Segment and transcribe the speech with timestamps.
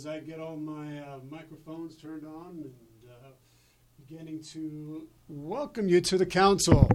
[0.00, 2.72] as I get all my uh, microphones turned on and
[3.06, 3.32] uh,
[3.98, 6.90] beginning to welcome you to the council.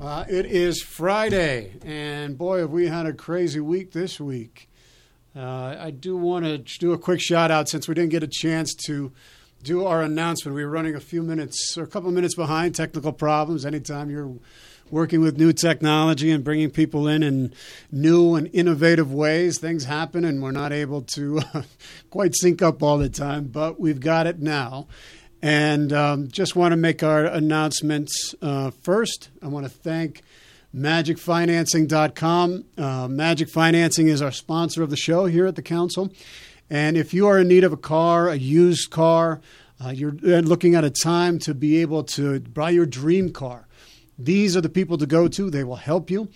[0.00, 4.70] Uh, it is Friday, and boy, have we had a crazy week this week.
[5.36, 8.28] Uh, I do want to do a quick shout out since we didn't get a
[8.28, 9.12] chance to
[9.62, 10.54] do our announcement.
[10.54, 13.66] We were running a few minutes or a couple of minutes behind technical problems.
[13.66, 14.32] Anytime you're
[14.90, 17.52] working with new technology and bringing people in in
[17.90, 19.58] new and innovative ways.
[19.58, 21.62] Things happen, and we're not able to uh,
[22.10, 24.86] quite sync up all the time, but we've got it now.
[25.40, 29.30] And um, just want to make our announcements uh, first.
[29.42, 30.22] I want to thank
[30.74, 32.64] magicfinancing.com.
[32.76, 36.12] Uh, Magic Financing is our sponsor of the show here at the council.
[36.68, 39.40] And if you are in need of a car, a used car,
[39.82, 43.67] uh, you're looking at a time to be able to buy your dream car
[44.18, 45.50] these are the people to go to.
[45.50, 46.28] They will help you.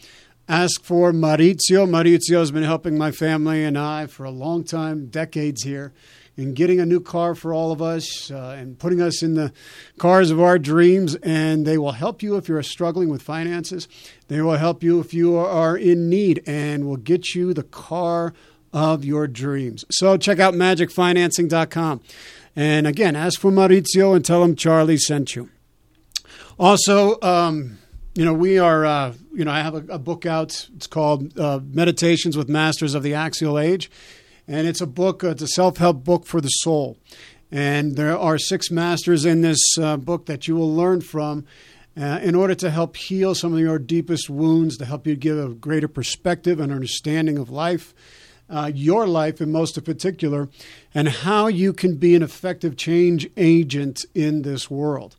[0.49, 1.87] Ask for Maurizio.
[1.89, 5.93] Maurizio has been helping my family and I for a long time, decades here,
[6.37, 9.53] in getting a new car for all of us uh, and putting us in the
[9.99, 11.15] cars of our dreams.
[11.17, 13.89] And they will help you if you're struggling with finances.
[14.29, 18.35] They will help you if you are in need and will get you the car
[18.73, 19.85] of your dreams.
[19.91, 22.01] So check out magicfinancing.com.
[22.55, 25.51] And again, ask for Maurizio and tell him Charlie sent you.
[26.63, 27.77] Also, um,
[28.15, 30.69] you know, we are, uh, you know, I have a, a book out.
[30.77, 33.91] It's called uh, Meditations with Masters of the Axial Age.
[34.47, 36.99] And it's a book, uh, it's a self help book for the soul.
[37.51, 41.47] And there are six masters in this uh, book that you will learn from
[42.01, 45.37] uh, in order to help heal some of your deepest wounds, to help you give
[45.37, 47.93] a greater perspective and understanding of life.
[48.49, 50.49] Uh, your life in most in particular,
[50.95, 55.17] and how you can be an effective change agent in this world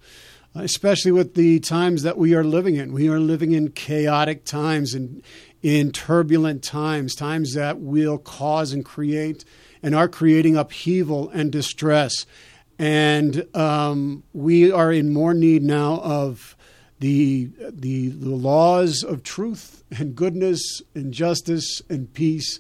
[0.56, 2.94] especially with the times that we are living in.
[2.94, 5.24] We are living in chaotic times and
[5.62, 9.46] in turbulent times, times that will cause and create
[9.82, 12.26] and are creating upheaval and distress.
[12.78, 16.56] And um, we are in more need now of
[17.00, 22.60] the, the, the laws of truth and goodness and justice and peace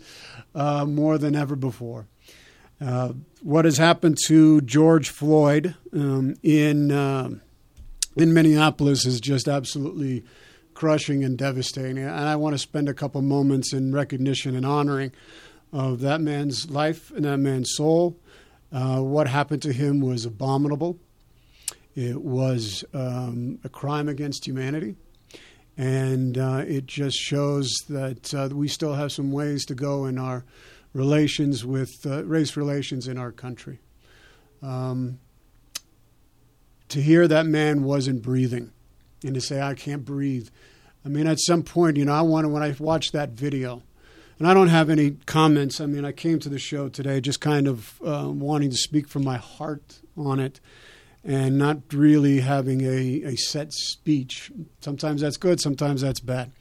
[0.55, 2.07] uh, more than ever before.
[2.81, 7.29] Uh, what has happened to George Floyd um, in uh,
[8.15, 10.23] in Minneapolis is just absolutely
[10.73, 11.99] crushing and devastating.
[11.99, 15.11] And I want to spend a couple moments in recognition and honoring
[15.71, 18.17] of that man's life and that man's soul.
[18.71, 20.99] Uh, what happened to him was abominable.
[21.95, 24.95] It was um, a crime against humanity.
[25.77, 30.19] And uh, it just shows that uh, we still have some ways to go in
[30.19, 30.43] our
[30.93, 33.79] relations with uh, race relations in our country.
[34.61, 35.19] Um,
[36.93, 38.71] to hear that man wasn't breathing
[39.23, 40.49] and to say, I can't breathe.
[41.03, 43.81] I mean, at some point, you know, I wanted, when I watched that video,
[44.39, 45.79] and I don't have any comments.
[45.81, 49.07] I mean, I came to the show today just kind of uh, wanting to speak
[49.07, 50.59] from my heart on it
[51.23, 54.51] and not really having a, a set speech.
[54.81, 56.51] Sometimes that's good, sometimes that's bad.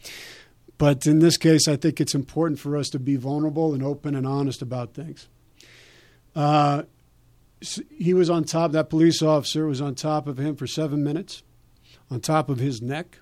[0.78, 4.14] But in this case, I think it's important for us to be vulnerable and open
[4.14, 5.28] and honest about things.
[6.34, 6.84] Uh,
[7.90, 11.42] he was on top, that police officer was on top of him for seven minutes,
[12.10, 13.18] on top of his neck,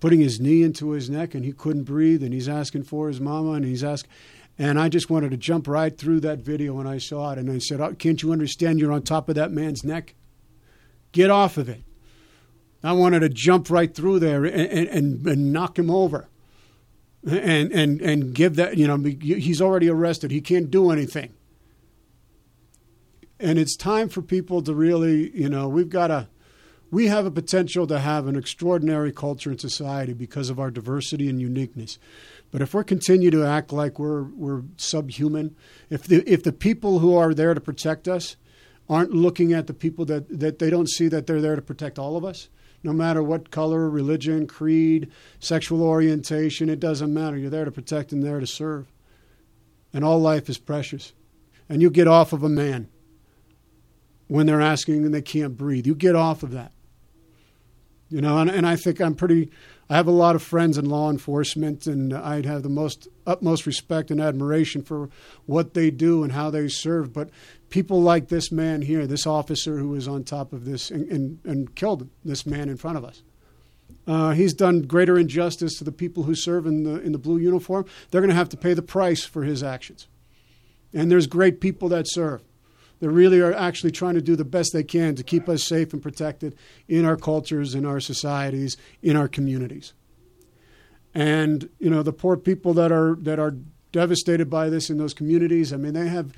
[0.00, 3.20] putting his knee into his neck, and he couldn't breathe, and he's asking for his
[3.20, 4.10] mama, and he's asking.
[4.58, 7.38] And I just wanted to jump right through that video when I saw it.
[7.38, 10.14] And I said, oh, Can't you understand you're on top of that man's neck?
[11.12, 11.82] Get off of it.
[12.82, 16.28] I wanted to jump right through there and, and, and knock him over
[17.26, 20.30] and, and, and give that, you know, he's already arrested.
[20.30, 21.32] He can't do anything
[23.44, 26.28] and it's time for people to really, you know, we've got a,
[26.90, 31.28] we have a potential to have an extraordinary culture and society because of our diversity
[31.28, 31.98] and uniqueness.
[32.50, 35.54] But if we continue to act like we're we're subhuman,
[35.90, 38.36] if the if the people who are there to protect us
[38.88, 41.98] aren't looking at the people that, that they don't see that they're there to protect
[41.98, 42.48] all of us,
[42.82, 47.36] no matter what color, religion, creed, sexual orientation, it doesn't matter.
[47.36, 48.90] You're there to protect and there to serve.
[49.92, 51.12] And all life is precious.
[51.68, 52.88] And you get off of a man
[54.28, 55.86] when they're asking and they can't breathe.
[55.86, 56.72] You get off of that.
[58.10, 59.50] You know, and, and I think I'm pretty,
[59.88, 63.66] I have a lot of friends in law enforcement, and I'd have the most utmost
[63.66, 65.08] respect and admiration for
[65.46, 67.12] what they do and how they serve.
[67.12, 67.30] But
[67.70, 71.38] people like this man here, this officer who was on top of this and, and,
[71.44, 73.22] and killed this man in front of us.
[74.06, 77.38] Uh, he's done greater injustice to the people who serve in the in the blue
[77.38, 77.86] uniform.
[78.10, 80.08] They're going to have to pay the price for his actions.
[80.92, 82.42] And there's great people that serve
[83.04, 85.92] that really are actually trying to do the best they can to keep us safe
[85.92, 86.56] and protected
[86.88, 89.92] in our cultures, in our societies, in our communities.
[91.12, 93.56] And you know, the poor people that are that are
[93.92, 95.70] devastated by this in those communities.
[95.70, 96.32] I mean, they have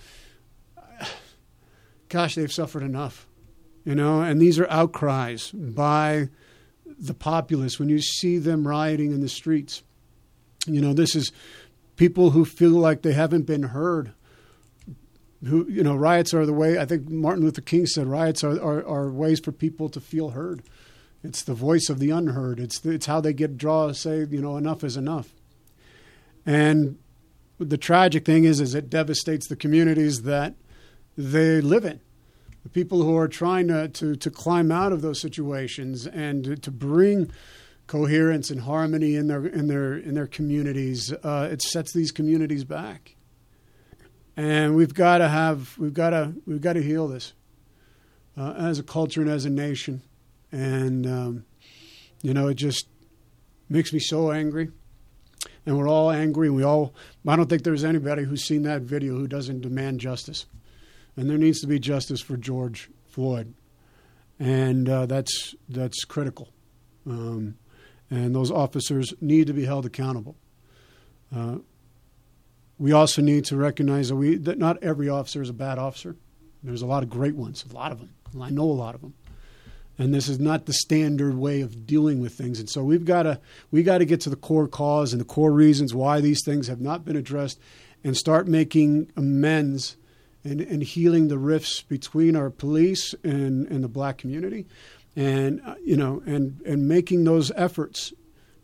[2.09, 3.29] gosh, they've suffered enough,
[3.85, 4.21] you know.
[4.21, 6.31] And these are outcries by
[6.85, 9.85] the populace when you see them rioting in the streets.
[10.67, 11.31] You know, this is
[11.95, 14.15] people who feel like they haven't been heard.
[15.45, 16.79] Who you know, riots are the way.
[16.79, 20.31] I think Martin Luther King said riots are, are, are ways for people to feel
[20.31, 20.63] heard.
[21.23, 22.59] It's the voice of the unheard.
[22.59, 25.29] It's the, it's how they get draw say you know enough is enough.
[26.47, 26.99] And
[27.59, 30.55] the tragic thing is, is it devastates the communities that
[31.17, 32.01] they live in.
[32.63, 36.71] The people who are trying to, to, to climb out of those situations and to,
[36.71, 37.31] bring
[37.87, 42.65] coherence and harmony in their in their in their communities, uh, it sets these communities
[42.65, 43.16] back.
[44.37, 47.33] And we've got to have we've got to we've got to heal this
[48.37, 50.03] uh, as a culture and as a nation.
[50.53, 51.45] And um,
[52.23, 52.89] you know, it just
[53.69, 54.71] makes me so angry
[55.67, 56.47] and we're all angry.
[56.47, 56.95] And we all,
[57.27, 60.47] I don't think there's anybody who's seen that video who doesn't demand justice.
[61.17, 63.53] And there needs to be justice for George Floyd.
[64.39, 66.51] And uh, that's, that's critical.
[67.07, 67.57] Um,
[68.11, 70.37] and those officers need to be held accountable.
[71.35, 71.57] Uh,
[72.79, 76.17] we also need to recognize that, we, that not every officer is a bad officer.
[76.63, 78.11] There's a lot of great ones, a lot of them.
[78.41, 79.15] I know a lot of them
[79.99, 83.23] and this is not the standard way of dealing with things and so we've got
[83.23, 83.41] to
[83.71, 86.69] we got to get to the core cause and the core reasons why these things
[86.69, 87.59] have not been addressed
[88.05, 89.97] and start making amends
[90.45, 94.67] and, and healing the rifts between our police and, and the black community
[95.15, 98.13] and uh, you know and and making those efforts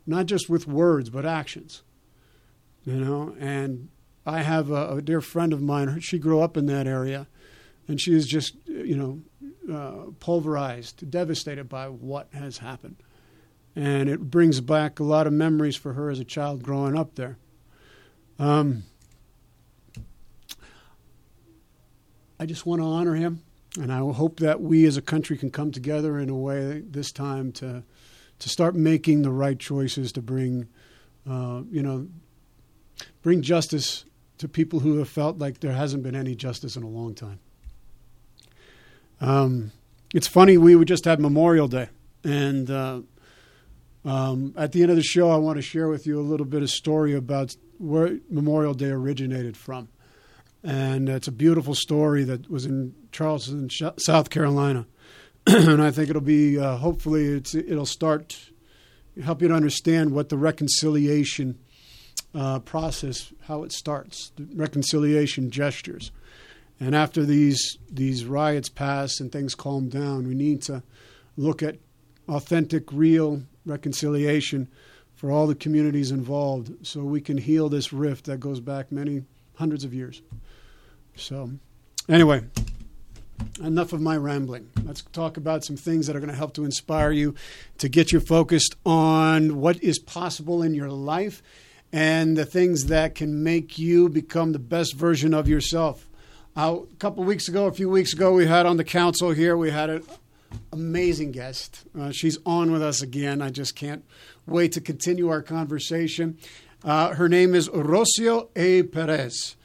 [0.06, 1.82] not just with words but actions
[2.85, 3.88] you know and
[4.26, 7.26] i have a, a dear friend of mine she grew up in that area
[7.88, 9.20] and she is just you know
[9.70, 12.96] uh, pulverized, devastated by what has happened.
[13.74, 17.14] And it brings back a lot of memories for her as a child growing up
[17.14, 17.38] there.
[18.38, 18.84] Um,
[22.38, 23.42] I just want to honor him,
[23.78, 27.12] and I hope that we as a country can come together in a way this
[27.12, 27.84] time to
[28.40, 30.66] to start making the right choices to bring,
[31.30, 32.08] uh, you know,
[33.22, 34.04] bring justice
[34.43, 37.39] to people who have felt like there hasn't been any justice in a long time.
[39.21, 39.71] Um,
[40.12, 41.89] it's funny, we just had Memorial Day.
[42.25, 43.03] And uh,
[44.05, 46.44] um, at the end of the show, I want to share with you a little
[46.44, 49.87] bit of story about where Memorial Day originated from.
[50.65, 54.87] And it's a beautiful story that was in Charleston, South Carolina.
[55.47, 58.50] and I think it'll be, uh, hopefully, it'll start,
[59.23, 61.61] help you to understand what the reconciliation
[62.34, 66.11] uh, process, how it starts, reconciliation gestures.
[66.81, 70.82] And after these these riots pass and things calm down, we need to
[71.37, 71.76] look at
[72.29, 74.69] authentic, real reconciliation
[75.14, 79.23] for all the communities involved, so we can heal this rift that goes back many
[79.55, 80.23] hundreds of years.
[81.14, 81.50] So,
[82.08, 82.43] anyway,
[83.62, 84.69] enough of my rambling.
[84.84, 87.34] Let's talk about some things that are going to help to inspire you
[87.79, 91.43] to get you focused on what is possible in your life
[91.93, 96.09] and the things that can make you become the best version of yourself.
[96.56, 99.56] Uh, a couple weeks ago, a few weeks ago, we had on the council here,
[99.56, 100.03] we had an
[100.73, 101.85] amazing guest.
[101.99, 103.43] Uh, she's on with us again.
[103.43, 104.05] I just can't
[104.47, 106.39] wait to continue our conversation.
[106.84, 108.82] Uh, her name is Rocio A.
[108.84, 109.56] Perez.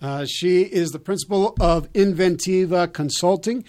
[0.00, 3.64] Uh, she is the principal of Inventiva Consulting,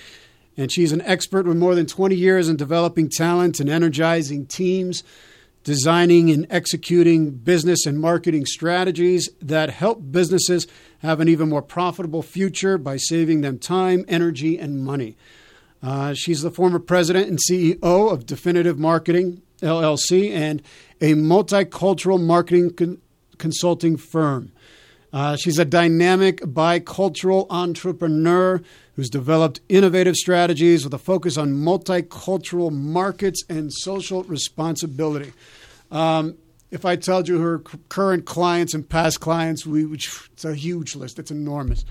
[0.57, 5.03] and she's an expert with more than 20 years in developing talent and energizing teams
[5.63, 10.67] designing and executing business and marketing strategies that help businesses
[10.99, 15.17] have an even more profitable future by saving them time, energy, and money.
[15.81, 20.61] Uh, she's the former president and CEO of Definitive Marketing LLC and
[21.01, 23.01] a multicultural marketing con-
[23.37, 24.52] consulting firm.
[25.13, 28.59] Uh, she's a dynamic bicultural entrepreneur
[28.95, 35.31] who's developed innovative strategies with a focus on multicultural markets and social responsibility.
[35.91, 36.35] Um,
[36.71, 41.19] if I told you her current clients and past clients, we it's a huge list.
[41.19, 41.85] It's enormous.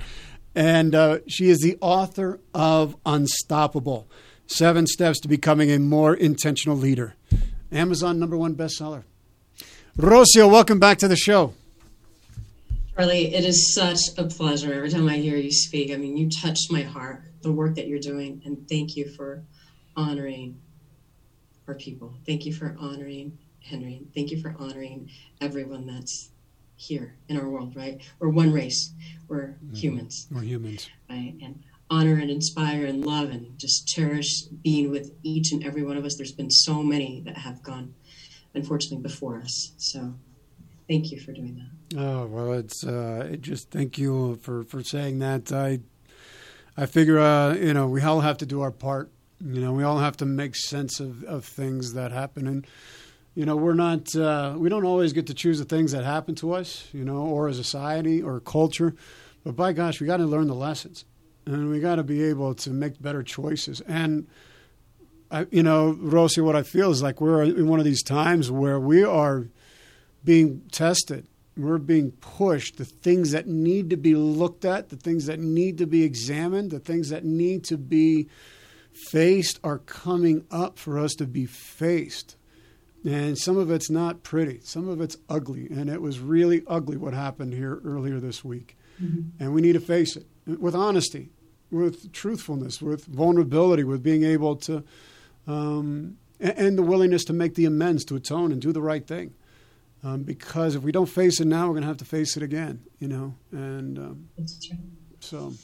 [0.57, 4.09] And uh, she is the author of Unstoppable
[4.49, 7.15] Seven Steps to Becoming a More Intentional Leader.
[7.71, 9.05] Amazon number one bestseller.
[9.97, 11.55] Rocio, welcome back to the show.
[12.95, 15.91] Charlie, it is such a pleasure every time I hear you speak.
[15.91, 19.43] I mean, you touched my heart, the work that you're doing, and thank you for
[19.97, 20.61] honoring
[21.67, 22.15] our people.
[22.27, 24.03] Thank you for honoring Henry.
[24.15, 25.09] Thank you for honoring
[25.41, 26.33] everyone that's
[26.77, 28.03] here in our world, right?
[28.19, 28.93] We're one race.
[29.27, 29.75] We're mm-hmm.
[29.75, 30.27] humans.
[30.31, 30.91] We're humans.
[31.09, 31.35] Right?
[31.43, 35.97] And honor and inspire and love and just cherish being with each and every one
[35.97, 36.17] of us.
[36.17, 37.95] There's been so many that have gone,
[38.55, 39.73] unfortunately, before us.
[39.79, 40.15] So
[40.89, 41.99] thank you for doing that.
[41.99, 45.53] Oh well, it's uh, just thank you for for saying that.
[45.53, 45.81] I
[46.77, 49.11] I figure, uh, you know, we all have to do our part.
[49.45, 52.47] You know, we all have to make sense of, of things that happen.
[52.47, 52.67] And,
[53.35, 56.35] you know, we're not, uh, we don't always get to choose the things that happen
[56.37, 58.95] to us, you know, or a society or culture.
[59.45, 61.05] But by gosh, we got to learn the lessons
[61.45, 63.83] and we got to be able to make better choices.
[63.83, 64.27] And,
[65.31, 68.51] I, you know, Rosie, what I feel is like we're in one of these times
[68.51, 69.49] where we are
[70.25, 71.27] being tested.
[71.57, 72.79] We're being pushed.
[72.79, 76.71] The things that need to be looked at the things that need to be examined
[76.71, 78.29] the things that need to be
[78.93, 82.37] faced are coming up for us to be faced.
[83.05, 84.61] And some of it's not pretty.
[84.63, 85.67] Some of it's ugly.
[85.67, 88.77] And it was really ugly what happened here earlier this week.
[89.03, 89.43] Mm-hmm.
[89.43, 91.31] and we need to face it with honesty
[91.71, 94.85] with truthfulness with vulnerability with being able to
[95.47, 99.33] um, and the willingness to make the amends to atone and do the right thing
[100.05, 102.43] um, because if we don't face it now, we're going to have to face it
[102.43, 103.35] again, you know.
[103.53, 104.29] And um,
[105.21, 105.55] so,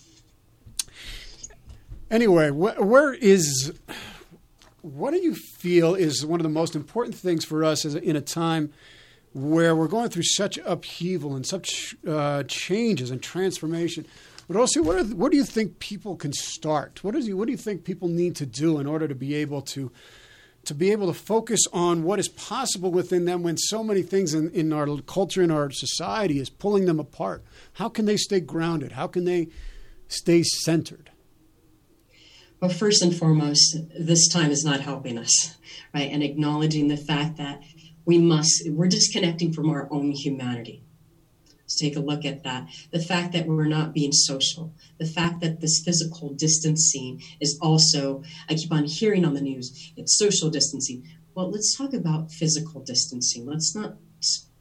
[2.10, 3.72] anyway, wh- where is
[4.82, 8.02] what do you feel is one of the most important things for us as a,
[8.02, 8.72] in a time
[9.34, 14.06] where we're going through such upheaval and such uh, changes and transformation?
[14.46, 17.04] But also, what, are, what do you think people can start?
[17.04, 19.62] What, is, what do you think people need to do in order to be able
[19.62, 19.90] to
[20.64, 24.34] to be able to focus on what is possible within them when so many things
[24.34, 27.42] in, in our culture in our society is pulling them apart.
[27.74, 28.92] How can they stay grounded?
[28.92, 29.48] How can they
[30.08, 31.10] stay centered?
[32.60, 35.56] Well first and foremost this time is not helping us
[35.94, 36.10] right?
[36.10, 37.62] And acknowledging the fact that
[38.04, 40.82] we must we're disconnecting from our own humanity
[41.68, 42.64] Let's take a look at that.
[42.92, 48.22] The fact that we're not being social, the fact that this physical distancing is also,
[48.48, 51.04] I keep on hearing on the news, it's social distancing.
[51.34, 53.44] Well, let's talk about physical distancing.
[53.44, 53.96] Let's not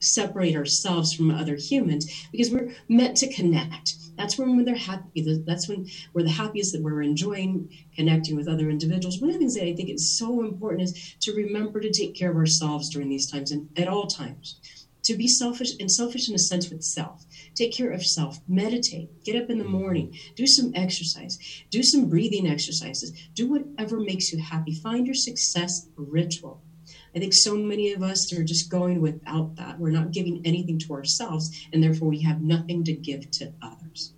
[0.01, 3.95] separate ourselves from other humans because we're meant to connect.
[4.17, 5.41] That's when they're happy.
[5.45, 9.21] That's when we're the happiest that we're enjoying connecting with other individuals.
[9.21, 12.15] One of the things that I think is so important is to remember to take
[12.15, 14.57] care of ourselves during these times and at all times
[15.07, 17.25] to be selfish and selfish in a sense with self.
[17.55, 18.39] Take care of self.
[18.45, 19.07] Meditate.
[19.23, 20.13] Get up in the morning.
[20.35, 21.37] Do some exercise.
[21.71, 23.13] Do some breathing exercises.
[23.33, 24.73] Do whatever makes you happy.
[24.73, 26.59] Find your success ritual.
[27.15, 29.79] I think so many of us are just going without that.
[29.79, 34.11] We're not giving anything to ourselves, and therefore we have nothing to give to others.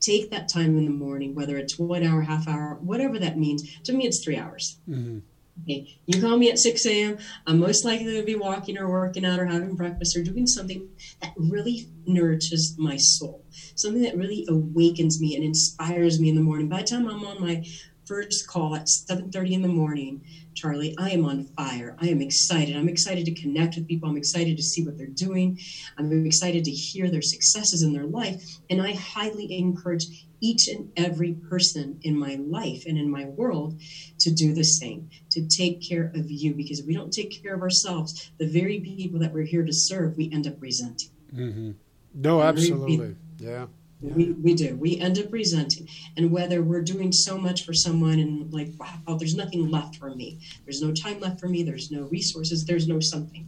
[0.00, 3.62] Take that time in the morning, whether it's one hour, half hour, whatever that means.
[3.84, 4.78] To me, it's three hours.
[4.88, 5.18] Mm-hmm
[5.62, 7.18] Okay, you call me at 6 a.m.
[7.46, 10.88] I'm most likely to be walking or working out or having breakfast or doing something
[11.20, 13.44] that really nourishes my soul,
[13.76, 16.68] something that really awakens me and inspires me in the morning.
[16.68, 17.62] By the time I'm on my
[18.06, 20.20] first call at 7:30 in the morning,
[20.54, 21.94] Charlie, I am on fire.
[22.00, 22.74] I am excited.
[22.74, 24.08] I'm excited to connect with people.
[24.08, 25.56] I'm excited to see what they're doing.
[25.96, 28.36] I'm excited to hear their successes in their life,
[28.68, 30.06] and I highly encourage
[30.42, 33.80] each and every person in my life and in my world
[34.18, 36.52] to do the same, to take care of you.
[36.52, 39.72] Because if we don't take care of ourselves, the very people that we're here to
[39.72, 41.10] serve, we end up resenting.
[41.34, 41.70] Mm-hmm.
[42.14, 43.16] No, absolutely.
[43.38, 43.66] Yeah.
[44.00, 44.74] We, we do.
[44.74, 45.88] We end up resenting.
[46.16, 50.12] And whether we're doing so much for someone and like, wow, there's nothing left for
[50.14, 50.40] me.
[50.64, 51.62] There's no time left for me.
[51.62, 52.64] There's no resources.
[52.64, 53.46] There's no something.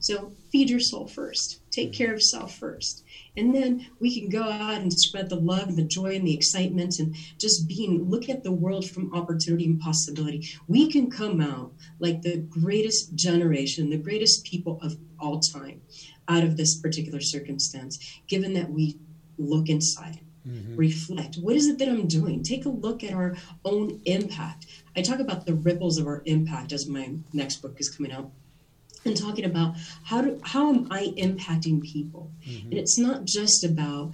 [0.00, 1.61] So feed your soul first.
[1.72, 3.02] Take care of self first.
[3.34, 6.34] And then we can go out and spread the love and the joy and the
[6.34, 10.46] excitement and just being, look at the world from opportunity and possibility.
[10.68, 15.80] We can come out like the greatest generation, the greatest people of all time
[16.28, 17.98] out of this particular circumstance,
[18.28, 18.98] given that we
[19.38, 20.20] look inside.
[20.46, 20.76] Mm-hmm.
[20.76, 21.36] Reflect.
[21.36, 22.42] What is it that I'm doing?
[22.42, 24.66] Take a look at our own impact.
[24.96, 28.32] I talk about the ripples of our impact as my next book is coming out
[29.04, 32.32] and talking about how do how am I impacting people?
[32.46, 32.70] Mm-hmm.
[32.70, 34.12] And it's not just about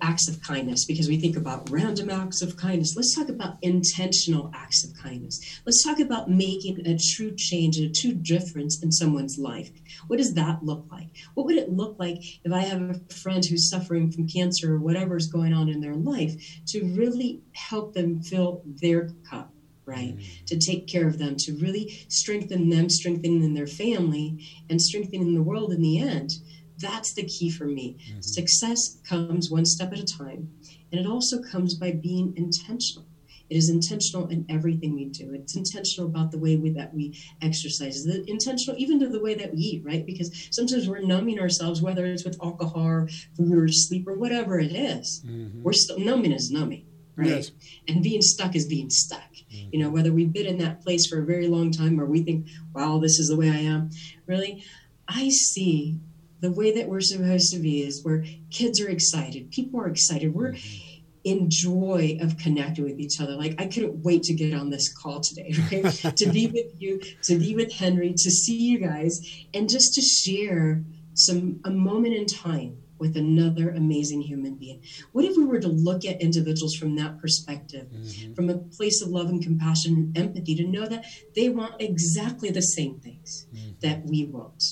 [0.00, 2.94] acts of kindness because we think about random acts of kindness.
[2.96, 5.40] Let's talk about intentional acts of kindness.
[5.64, 9.70] Let's talk about making a true change, a true difference in someone's life.
[10.08, 11.08] What does that look like?
[11.34, 14.80] What would it look like if I have a friend who's suffering from cancer or
[14.80, 16.34] whatever is going on in their life
[16.68, 19.50] to really help them fill their cup?
[19.86, 20.16] Right?
[20.16, 20.44] Mm-hmm.
[20.46, 25.42] To take care of them, to really strengthen them, strengthening their family, and strengthening the
[25.42, 26.34] world in the end.
[26.78, 27.96] That's the key for me.
[28.08, 28.20] Mm-hmm.
[28.20, 30.48] Success comes one step at a time,
[30.90, 33.06] and it also comes by being intentional.
[33.50, 35.34] It is intentional in everything we do.
[35.34, 37.12] It's intentional about the way we, that we
[37.42, 38.02] exercise.
[38.02, 40.06] The intentional even to the way that we eat, right?
[40.06, 44.58] Because sometimes we're numbing ourselves, whether it's with alcohol, or food, or sleep, or whatever
[44.58, 45.22] it is.
[45.26, 45.62] Mm-hmm.
[45.62, 47.28] We're still numbing is numbing right?
[47.28, 47.50] Yes.
[47.88, 49.32] And being stuck is being stuck.
[49.52, 49.68] Mm-hmm.
[49.72, 52.22] You know, whether we've been in that place for a very long time or we
[52.22, 53.90] think, wow, this is the way I am.
[54.26, 54.64] Really,
[55.08, 55.98] I see
[56.40, 60.34] the way that we're supposed to be is where kids are excited, people are excited.
[60.34, 61.02] We're mm-hmm.
[61.24, 63.32] enjoy of connecting with each other.
[63.32, 66.16] Like I couldn't wait to get on this call today, right?
[66.16, 69.20] to be with you, to be with Henry, to see you guys,
[69.54, 70.82] and just to share
[71.14, 74.80] some a moment in time with another amazing human being.
[75.10, 78.34] What if we were to look at individuals from that perspective, mm-hmm.
[78.34, 81.04] from a place of love and compassion and empathy, to know that
[81.34, 83.72] they want exactly the same things mm-hmm.
[83.80, 84.62] that we want?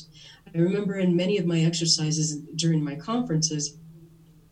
[0.54, 3.76] I remember in many of my exercises during my conferences,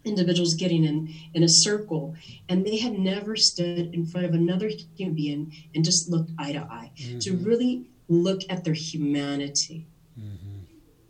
[0.05, 2.17] individuals getting in in a circle
[2.49, 6.53] and they had never stood in front of another human being and just looked eye
[6.53, 7.19] to eye mm-hmm.
[7.19, 9.87] to really look at their humanity
[10.19, 10.48] mm-hmm.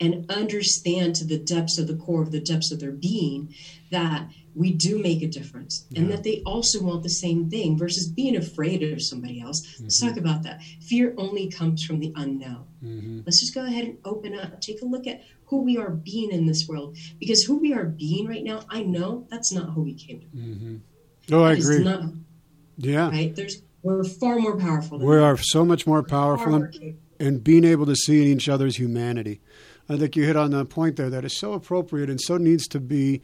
[0.00, 3.54] And understand to the depths of the core of the depths of their being
[3.90, 6.00] that we do make a difference yeah.
[6.00, 9.84] and that they also want the same thing versus being afraid of somebody else mm-hmm.
[9.84, 13.20] let's talk about that fear only comes from the unknown mm-hmm.
[13.26, 16.30] let's just go ahead and open up take a look at who we are being
[16.30, 16.96] in this world.
[17.18, 20.26] Because who we are being right now, I know that's not who we came to.
[20.26, 20.76] Mm-hmm.
[21.32, 21.84] Oh, I agree.
[21.84, 22.04] Not,
[22.76, 23.10] yeah.
[23.10, 23.34] Right?
[23.34, 24.98] There's we're far more powerful.
[24.98, 28.76] we are so much more powerful and, and being able to see in each other's
[28.76, 29.40] humanity.
[29.88, 32.68] I think you hit on the point there that is so appropriate and so needs
[32.68, 33.22] to be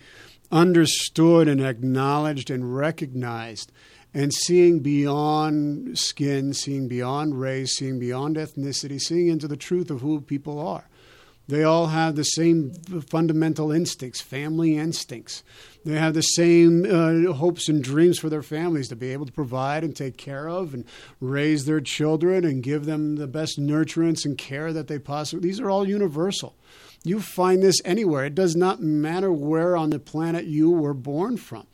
[0.50, 3.70] understood and acknowledged and recognized.
[4.14, 10.00] And seeing beyond skin, seeing beyond race, seeing beyond ethnicity, seeing into the truth of
[10.00, 10.88] who people are.
[11.46, 12.72] They all have the same
[13.08, 15.42] fundamental instincts, family instincts.
[15.84, 19.32] They have the same uh, hopes and dreams for their families to be able to
[19.32, 20.86] provide and take care of and
[21.20, 25.48] raise their children and give them the best nurturance and care that they possibly.
[25.48, 26.56] These are all universal.
[27.02, 28.24] You find this anywhere.
[28.24, 31.66] It does not matter where on the planet you were born from.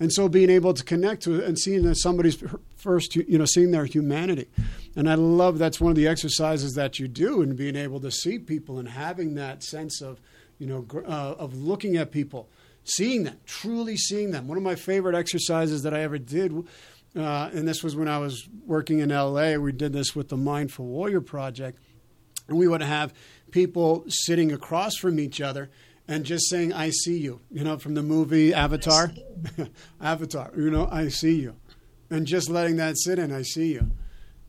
[0.00, 2.42] And so being able to connect to and seeing that somebody's
[2.82, 4.48] first, you know, seeing their humanity.
[4.96, 8.10] And I love that's one of the exercises that you do and being able to
[8.10, 10.20] see people and having that sense of,
[10.58, 12.50] you know, uh, of looking at people,
[12.84, 14.48] seeing them, truly seeing them.
[14.48, 16.52] One of my favorite exercises that I ever did,
[17.16, 20.36] uh, and this was when I was working in LA, we did this with the
[20.36, 21.78] Mindful Warrior Project.
[22.48, 23.14] And we would have
[23.50, 25.70] people sitting across from each other
[26.08, 29.12] and just saying, I see you, you know, from the movie Avatar.
[30.00, 31.54] Avatar, you know, I see you.
[32.12, 33.90] And just letting that sit in, I see you.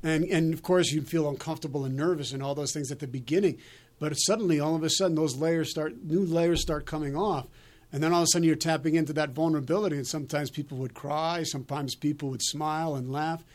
[0.04, 3.08] And, and of course, you'd feel uncomfortable and nervous and all those things at the
[3.08, 3.58] beginning.
[4.00, 7.48] But suddenly, all of a sudden, those layers start, new layers start coming off.
[7.94, 9.96] And then all of a sudden, you're tapping into that vulnerability.
[9.96, 13.46] And sometimes people would cry, sometimes people would smile and laugh.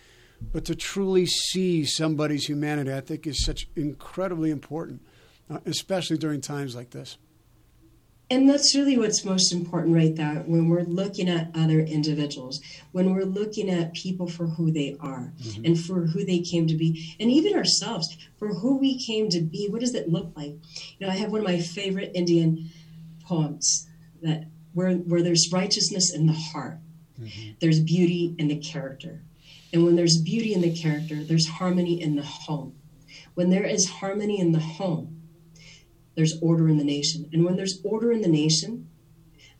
[0.40, 5.02] But to truly see somebody's humanity, I think, is such incredibly important,
[5.50, 7.18] uh, especially during times like this
[8.30, 12.60] and that's really what's most important right there when we're looking at other individuals
[12.92, 15.64] when we're looking at people for who they are mm-hmm.
[15.64, 19.40] and for who they came to be and even ourselves for who we came to
[19.40, 20.54] be what does it look like
[20.98, 22.70] you know i have one of my favorite indian
[23.24, 23.88] poems
[24.22, 26.78] that where where there's righteousness in the heart
[27.20, 27.50] mm-hmm.
[27.60, 29.22] there's beauty in the character
[29.72, 32.74] and when there's beauty in the character there's harmony in the home
[33.34, 35.17] when there is harmony in the home
[36.18, 37.30] there's order in the nation.
[37.32, 38.88] And when there's order in the nation,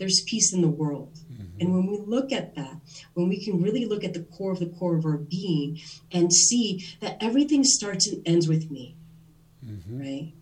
[0.00, 1.16] there's peace in the world.
[1.32, 1.60] Mm-hmm.
[1.60, 2.80] And when we look at that,
[3.14, 6.32] when we can really look at the core of the core of our being and
[6.32, 8.96] see that everything starts and ends with me,
[9.64, 10.00] mm-hmm.
[10.00, 10.32] right?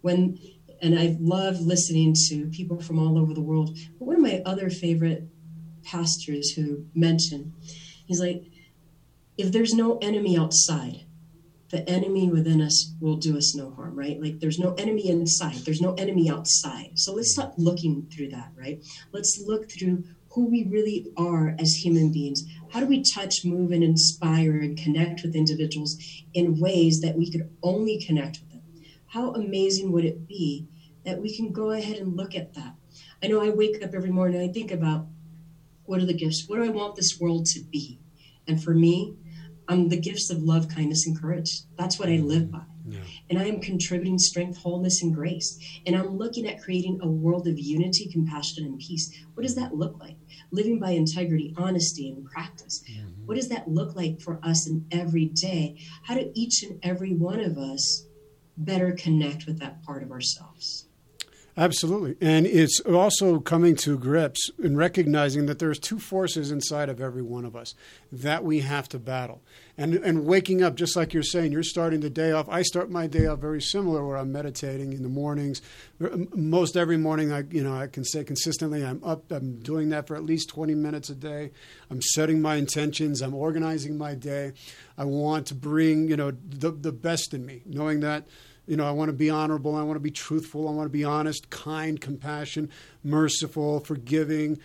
[0.00, 0.38] When,
[0.80, 3.76] and I love listening to people from all over the world.
[3.98, 5.24] But one of my other favorite
[5.82, 7.52] pastors who mentioned,
[8.06, 8.44] he's like,
[9.36, 11.00] if there's no enemy outside,
[11.70, 14.20] the enemy within us will do us no harm, right?
[14.20, 16.92] Like there's no enemy inside, there's no enemy outside.
[16.94, 18.78] So let's stop looking through that, right?
[19.12, 22.44] Let's look through who we really are as human beings.
[22.70, 25.96] How do we touch, move, and inspire and connect with individuals
[26.34, 28.62] in ways that we could only connect with them?
[29.08, 30.64] How amazing would it be
[31.04, 32.74] that we can go ahead and look at that?
[33.22, 35.06] I know I wake up every morning I think about
[35.84, 36.44] what are the gifts?
[36.46, 37.98] What do I want this world to be?
[38.46, 39.14] And for me,
[39.68, 41.60] I'm the gifts of love, kindness, and courage.
[41.76, 42.62] That's what I live by.
[42.88, 43.00] Yeah.
[43.28, 45.58] And I am contributing strength, wholeness, and grace.
[45.86, 49.12] And I'm looking at creating a world of unity, compassion, and peace.
[49.34, 50.16] What does that look like?
[50.50, 52.82] Living by integrity, honesty, and practice.
[52.90, 53.26] Mm-hmm.
[53.26, 55.78] What does that look like for us in every day?
[56.04, 58.06] How do each and every one of us
[58.56, 60.87] better connect with that part of ourselves?
[61.58, 62.14] Absolutely.
[62.20, 67.20] And it's also coming to grips and recognizing that there's two forces inside of every
[67.20, 67.74] one of us
[68.12, 69.42] that we have to battle.
[69.76, 72.48] And and waking up just like you're saying, you're starting the day off.
[72.48, 75.60] I start my day off very similar where I'm meditating in the mornings.
[76.32, 80.06] Most every morning I you know, I can say consistently I'm up, I'm doing that
[80.06, 81.50] for at least 20 minutes a day.
[81.90, 84.52] I'm setting my intentions, I'm organizing my day.
[84.96, 88.28] I want to bring, you know, the the best in me, knowing that
[88.68, 89.74] you know, I want to be honorable.
[89.74, 90.68] I want to be truthful.
[90.68, 92.70] I want to be honest, kind, compassion,
[93.02, 94.60] merciful, forgiving,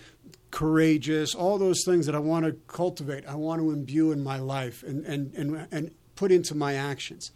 [0.52, 4.38] courageous, all those things that I want to cultivate, I want to imbue in my
[4.38, 7.32] life and, and, and, and put into my actions.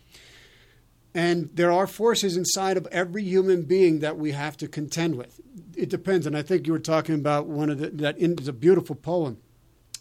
[1.16, 5.40] And there are forces inside of every human being that we have to contend with.
[5.76, 6.28] It depends.
[6.28, 9.38] And I think you were talking about one of the, that is a beautiful poem,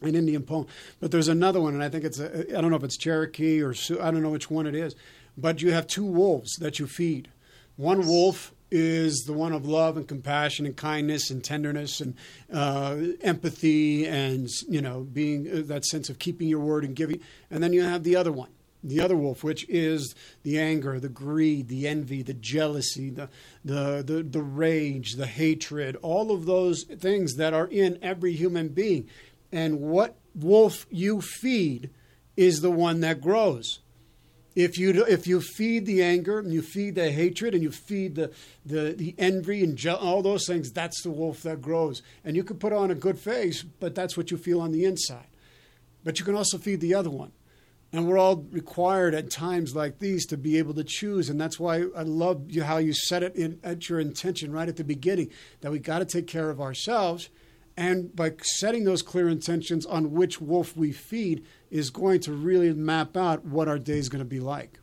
[0.03, 0.67] an Indian poem.
[1.01, 3.63] But there's another one, and I think it's, a, I don't know if it's Cherokee
[3.63, 4.95] or I don't know which one it is.
[5.37, 7.29] But you have two wolves that you feed.
[7.77, 12.15] One wolf is the one of love and compassion and kindness and tenderness and
[12.53, 17.21] uh, empathy and you know being uh, that sense of keeping your word and giving.
[17.51, 18.51] And then you have the other one
[18.83, 23.29] the other wolf which is the anger the greed the envy the jealousy the
[23.65, 28.69] the the, the rage the hatred all of those things that are in every human
[28.69, 29.09] being.
[29.53, 31.91] And what wolf you feed
[32.37, 33.81] is the one that grows
[34.57, 38.15] if you if you feed the anger and you feed the hatred and you feed
[38.15, 38.33] the
[38.65, 42.03] the, the envy and je- all those things, that's the wolf that grows.
[42.25, 44.87] And you can put on a good face, but that's what you feel on the
[44.87, 45.27] inside.
[46.03, 47.33] But you can also feed the other one.
[47.93, 51.29] And we're all required at times like these to be able to choose.
[51.29, 54.69] And that's why I love you, how you set it in, at your intention right
[54.69, 57.29] at the beginning that we got to take care of ourselves
[57.77, 62.73] and by setting those clear intentions on which wolf we feed is going to really
[62.73, 64.79] map out what our day is going to be like.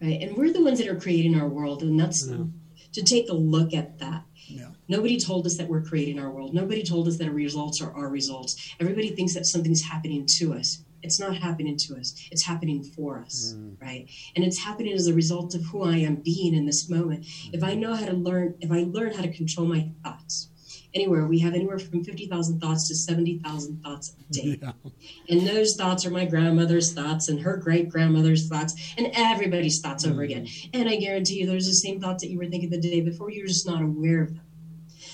[0.00, 0.20] Right.
[0.22, 1.82] And we're the ones that are creating our world.
[1.82, 2.44] And that's yeah.
[2.92, 4.24] to take a look at that.
[4.46, 4.70] Yeah.
[4.88, 6.54] Nobody told us that we're creating our world.
[6.54, 8.74] Nobody told us that our results are our results.
[8.80, 10.82] Everybody thinks that something's happening to us.
[11.02, 12.28] It's not happening to us.
[12.30, 13.80] It's happening for us, mm.
[13.80, 14.06] right?
[14.36, 17.24] And it's happening as a result of who I am being in this moment.
[17.24, 17.54] Mm.
[17.54, 20.50] If I know how to learn, if I learn how to control my thoughts,
[20.94, 21.26] anywhere.
[21.26, 24.58] We have anywhere from 50,000 thoughts to 70,000 thoughts a day.
[24.60, 24.72] Yeah.
[25.28, 30.04] And those thoughts are my grandmother's thoughts and her great grandmother's thoughts and everybody's thoughts
[30.04, 30.12] mm-hmm.
[30.12, 30.46] over again.
[30.72, 33.00] And I guarantee you, those are the same thoughts that you were thinking the day
[33.00, 33.30] before.
[33.30, 34.44] You're just not aware of them.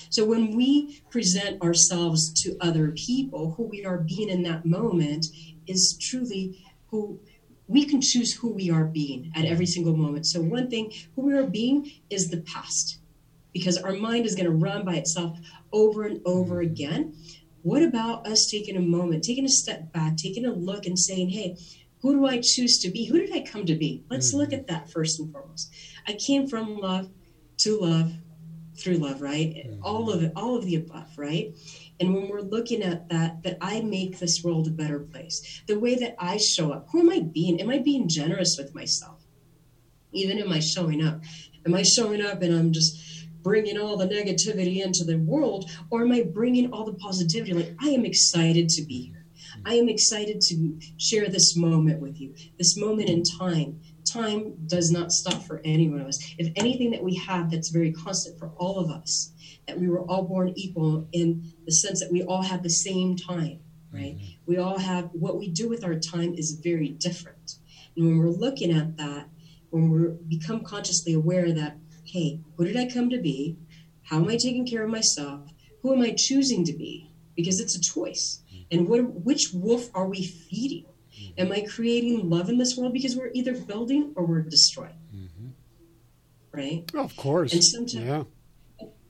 [0.09, 5.27] So when we present ourselves to other people, who we are being in that moment
[5.67, 7.19] is truly who
[7.67, 10.25] we can choose who we are being at every single moment.
[10.25, 12.99] So one thing, who we are being is the past
[13.53, 15.37] because our mind is going to run by itself
[15.71, 16.71] over and over mm-hmm.
[16.71, 17.15] again.
[17.63, 21.29] What about us taking a moment, taking a step back, taking a look and saying,
[21.29, 21.57] hey,
[22.01, 23.05] who do I choose to be?
[23.05, 24.03] Who did I come to be?
[24.09, 24.37] Let's mm-hmm.
[24.37, 25.73] look at that first and foremost.
[26.07, 27.09] I came from love
[27.57, 28.13] to love
[28.77, 29.55] through love, right?
[29.55, 29.83] Mm-hmm.
[29.83, 31.53] All of it, all of the above, right?
[31.99, 35.79] And when we're looking at that, that I make this world a better place, the
[35.79, 37.59] way that I show up, who am I being?
[37.59, 39.23] Am I being generous with myself?
[40.11, 41.21] Even am I showing up?
[41.65, 43.16] Am I showing up and I'm just
[43.47, 47.53] bringing all the negativity into the world or am I bringing all the positivity?
[47.53, 49.25] Like, I am excited to be here.
[49.65, 53.79] I am excited to share this moment with you, this moment in time.
[54.05, 56.19] Time does not stop for any one of us.
[56.37, 59.31] If anything that we have that's very constant for all of us,
[59.65, 63.15] that we were all born equal in the sense that we all have the same
[63.15, 63.61] time,
[63.93, 64.17] right?
[64.17, 64.25] Mm-hmm.
[64.45, 67.53] We all have what we do with our time is very different.
[67.95, 69.29] And when we're looking at that,
[69.69, 73.57] when we become consciously aware that hey, who did I come to be?
[74.03, 75.51] How am I taking care of myself?
[75.81, 77.11] Who am I choosing to be?
[77.35, 78.41] Because it's a choice.
[78.71, 80.85] And what, which wolf are we feeding?
[81.37, 84.99] Am I creating love in this world because we're either building or we're destroying?
[85.15, 85.47] Mm-hmm.
[86.51, 86.83] Right?
[86.95, 87.53] of course.
[87.53, 88.23] And sometimes, yeah.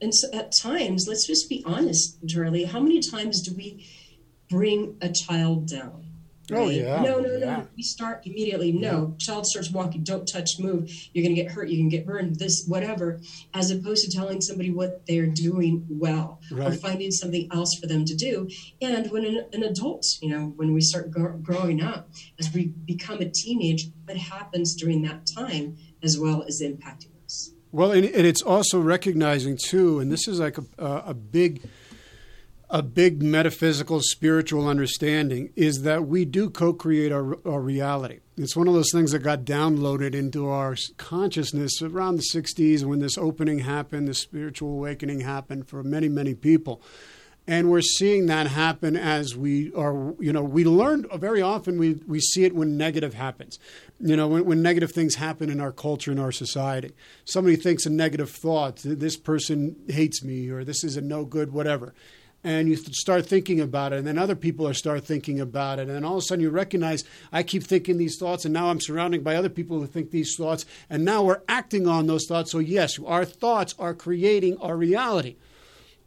[0.01, 2.65] And so at times, let's just be honest, Charlie.
[2.65, 3.87] How many times do we
[4.49, 6.06] bring a child down?
[6.51, 6.65] Oh, right?
[6.65, 7.01] Oh yeah.
[7.01, 7.57] No, no, yeah.
[7.57, 7.67] no.
[7.75, 8.71] We start immediately.
[8.71, 9.25] No, yeah.
[9.25, 10.03] child starts walking.
[10.03, 10.59] Don't touch.
[10.59, 10.89] Move.
[11.13, 11.69] You're going to get hurt.
[11.69, 12.37] You can get burned.
[12.37, 13.19] This, whatever.
[13.53, 16.69] As opposed to telling somebody what they're doing well right.
[16.69, 18.49] or finding something else for them to do.
[18.81, 22.67] And when an, an adult, you know, when we start go- growing up, as we
[22.67, 27.51] become a teenage, what happens during that time as well as impacting us.
[27.71, 31.61] Well, and, and it's also recognizing too, and this is like a, a big
[32.69, 38.19] a big metaphysical spiritual understanding is that we do co-create our, our, reality.
[38.35, 42.99] It's one of those things that got downloaded into our consciousness around the 60s when
[42.99, 46.81] this opening happened the spiritual awakening happened for many many people.
[47.49, 51.93] And we're seeing that happen as we are you know we learned very often we,
[52.05, 53.59] we see it when negative happens.
[54.01, 56.91] You know when, when negative things happen in our culture in our society.
[57.23, 61.53] Somebody thinks a negative thought this person hates me or this is a no good
[61.53, 61.93] whatever
[62.47, 65.89] and you start thinking about it, and then other people are start thinking about it,
[65.89, 68.79] and all of a sudden you recognize I keep thinking these thoughts, and now I'm
[68.79, 72.53] surrounded by other people who think these thoughts, and now we're acting on those thoughts.
[72.53, 75.35] So yes, our thoughts are creating our reality.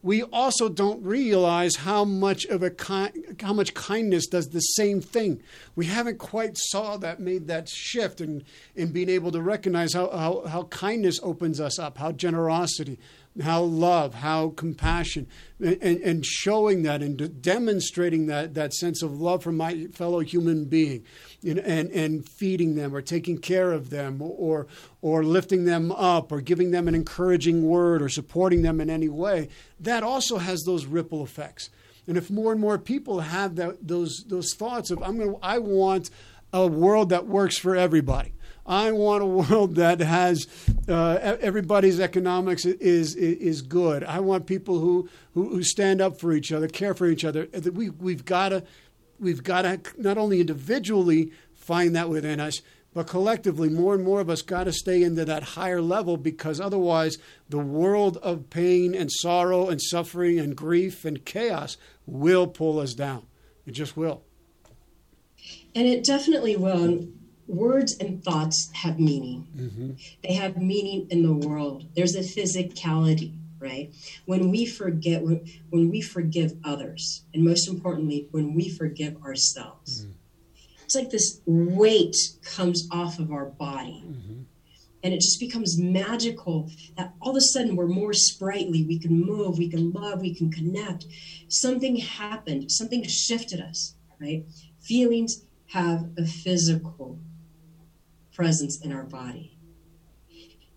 [0.03, 5.03] We also don't realize how much of a ki- how much kindness does the same
[5.03, 5.43] thing.
[5.77, 10.09] We haven't quite saw that made that shift in in being able to recognize how,
[10.11, 12.99] how, how kindness opens us up, how generosity,
[13.43, 15.27] how love, how compassion,
[15.61, 20.65] and, and showing that and demonstrating that, that sense of love for my fellow human
[20.65, 21.05] being
[21.47, 24.67] and, and, and feeding them or taking care of them or,
[25.01, 29.09] or lifting them up or giving them an encouraging word or supporting them in any
[29.09, 31.71] way, that also has those ripple effects.
[32.07, 35.59] And if more and more people have that, those, those thoughts of, I'm gonna, I
[35.59, 36.11] want
[36.53, 38.33] a world that works for everybody.
[38.71, 40.47] I want a world that has
[40.89, 44.05] uh, everybody's economics is, is, is good.
[44.05, 47.49] I want people who, who, who stand up for each other, care for each other.
[47.73, 48.63] We we've got to
[49.19, 52.63] we've got to not only individually find that within us,
[52.95, 56.61] but collectively, more and more of us got to stay into that higher level because
[56.61, 62.79] otherwise, the world of pain and sorrow and suffering and grief and chaos will pull
[62.79, 63.27] us down.
[63.67, 64.23] It just will.
[65.75, 67.09] And it definitely will
[67.51, 69.47] words and thoughts have meaning.
[69.57, 69.91] Mm-hmm.
[70.23, 71.87] They have meaning in the world.
[71.95, 73.93] There's a physicality, right?
[74.27, 80.03] When we forget, when, when we forgive others, and most importantly, when we forgive ourselves,
[80.03, 80.13] mm-hmm.
[80.85, 84.03] it's like this weight comes off of our body.
[84.07, 84.43] Mm-hmm.
[85.03, 88.85] And it just becomes magical that all of a sudden we're more sprightly.
[88.85, 91.07] We can move, we can love, we can connect.
[91.49, 94.45] Something happened, something shifted us, right?
[94.81, 97.19] Feelings have a physical
[98.41, 99.53] presence in our body.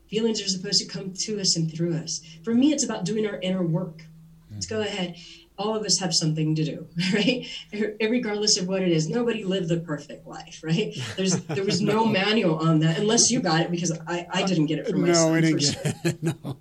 [0.09, 2.21] Feelings are supposed to come to us and through us.
[2.43, 4.03] For me, it's about doing our inner work.
[4.51, 5.15] Let's go ahead.
[5.57, 7.47] All of us have something to do, right?
[8.01, 9.07] Regardless of what it is.
[9.07, 10.93] Nobody lived the perfect life, right?
[11.15, 14.65] There's there was no manual on that, unless you got it because I, I didn't
[14.65, 16.23] get it from my No, we didn't get it.
[16.23, 16.57] No,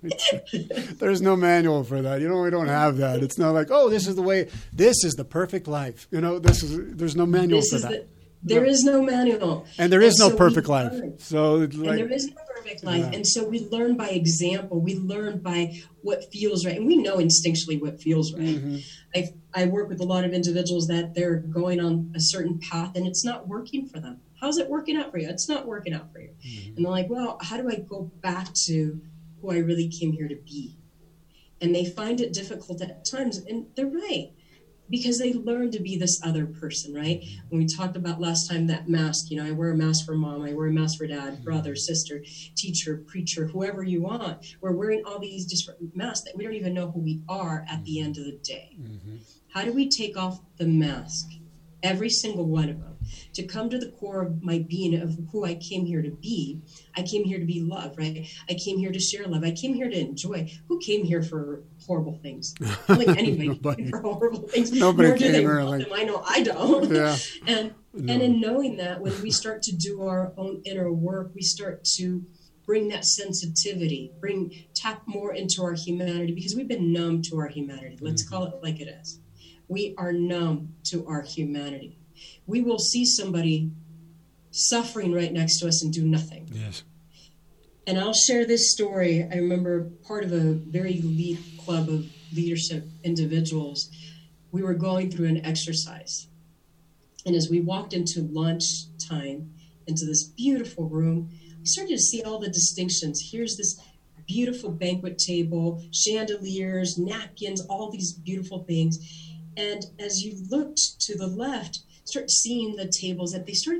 [0.99, 2.21] there's no manual for that.
[2.21, 3.21] You know, we don't have that.
[3.21, 4.47] It's not like, oh, this is the way.
[4.71, 6.07] This is the perfect life.
[6.11, 6.95] You know, this is.
[6.95, 7.91] There's no manual this for that.
[7.91, 8.07] The,
[8.43, 9.65] there is no manual.
[9.77, 10.93] And there is and no so perfect life.
[11.19, 13.05] So like, and there is no perfect life.
[13.05, 13.11] Yeah.
[13.13, 14.81] And so we learn by example.
[14.81, 16.75] We learn by what feels right.
[16.75, 18.43] And we know instinctually what feels right.
[18.43, 18.77] Mm-hmm.
[19.15, 22.95] I, I work with a lot of individuals that they're going on a certain path
[22.95, 24.19] and it's not working for them.
[24.39, 25.29] How's it working out for you?
[25.29, 26.31] It's not working out for you.
[26.45, 26.75] Mm-hmm.
[26.75, 28.99] And they're like, well, how do I go back to
[29.41, 30.77] who I really came here to be?
[31.61, 33.37] And they find it difficult at times.
[33.37, 34.31] And they're right
[34.93, 37.19] because they learn to be this other person, right?
[37.49, 40.13] When we talked about last time that mask, you know, I wear a mask for
[40.13, 42.23] mom, I wear a mask for dad, brother, sister,
[42.55, 44.37] teacher, preacher, whoever you want.
[44.61, 47.83] We're wearing all these different masks that we don't even know who we are at
[47.85, 48.77] the end of the day.
[48.79, 49.17] Mm-hmm.
[49.47, 51.25] How do we take off the mask?
[51.83, 52.93] Every single one of them
[53.33, 56.61] to come to the core of my being of who I came here to be.
[56.95, 58.27] I came here to be loved, right?
[58.49, 59.43] I came here to share love.
[59.43, 60.49] I came here to enjoy.
[60.67, 62.53] Who came here for horrible things?
[62.87, 64.71] like anybody for horrible things.
[64.71, 65.87] Nobody Nor do came here like...
[65.93, 66.91] I know I don't.
[66.91, 67.15] Yeah.
[67.47, 68.13] and no.
[68.13, 71.83] and in knowing that, when we start to do our own inner work, we start
[71.95, 72.23] to
[72.65, 77.47] bring that sensitivity, bring tap more into our humanity because we've been numb to our
[77.47, 77.97] humanity.
[77.99, 78.35] Let's mm-hmm.
[78.35, 79.19] call it like it is.
[79.73, 81.97] We are numb to our humanity
[82.45, 83.71] we will see somebody
[84.51, 86.49] suffering right next to us and do nothing.
[86.51, 86.83] Yes.
[87.87, 89.27] And I'll share this story.
[89.29, 93.89] I remember part of a very elite club of leadership individuals.
[94.51, 96.27] We were going through an exercise.
[97.25, 98.63] And as we walked into lunch
[99.09, 99.53] time,
[99.87, 103.29] into this beautiful room, we started to see all the distinctions.
[103.31, 103.81] Here's this
[104.25, 109.22] beautiful banquet table, chandeliers, napkins, all these beautiful things.
[109.57, 113.79] And as you looked to the left, start seeing the tables that they start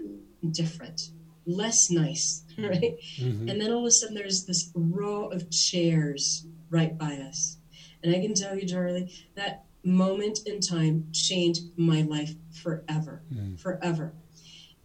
[0.51, 1.09] different,
[1.45, 2.97] less nice, right?
[3.19, 3.49] Mm-hmm.
[3.49, 7.57] And then all of a sudden there's this row of chairs right by us.
[8.03, 13.59] And I can tell you, Charlie, that moment in time changed my life forever, mm.
[13.59, 14.13] forever.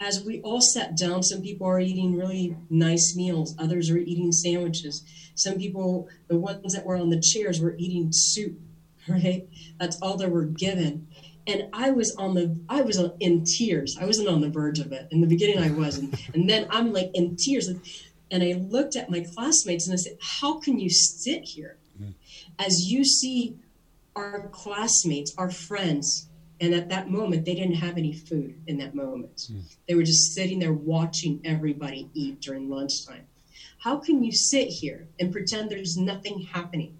[0.01, 4.31] As we all sat down, some people are eating really nice meals, others are eating
[4.31, 5.05] sandwiches.
[5.35, 8.61] Some people, the ones that were on the chairs, were eating soup,
[9.09, 9.49] right?
[9.79, 11.09] That's all they were given
[11.49, 13.97] and I was on the I was in tears.
[13.99, 15.09] I wasn't on the verge of it.
[15.11, 17.71] In the beginning, I wasn't, and then I'm like in tears.
[18.31, 22.13] And I looked at my classmates and I said, "How can you sit here mm.
[22.59, 23.57] as you see
[24.15, 26.27] our classmates, our friends?"
[26.61, 28.61] And at that moment, they didn't have any food.
[28.67, 29.63] In that moment, mm.
[29.89, 33.27] they were just sitting there watching everybody eat during lunchtime.
[33.79, 36.95] How can you sit here and pretend there's nothing happening?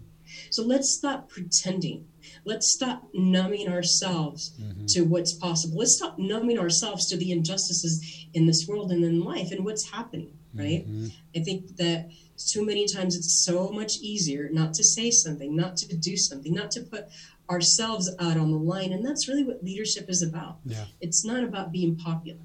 [0.51, 2.05] So let's stop pretending
[2.45, 4.85] Let's stop numbing ourselves mm-hmm.
[4.87, 5.79] to what's possible.
[5.79, 9.91] Let's stop numbing ourselves to the injustices in this world and in life and what's
[9.91, 10.87] happening, right?
[10.87, 11.07] Mm-hmm.
[11.35, 12.09] I think that
[12.51, 16.53] too many times it's so much easier not to say something, not to do something,
[16.53, 17.07] not to put
[17.49, 18.93] ourselves out on the line.
[18.93, 20.59] And that's really what leadership is about.
[20.65, 20.85] Yeah.
[21.01, 22.39] It's not about being popular.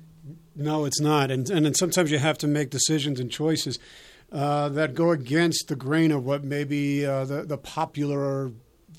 [0.57, 1.31] No, it's not.
[1.31, 3.79] And, and, and sometimes you have to make decisions and choices
[4.35, 8.51] uh, that go against the grain of what maybe uh, the the popular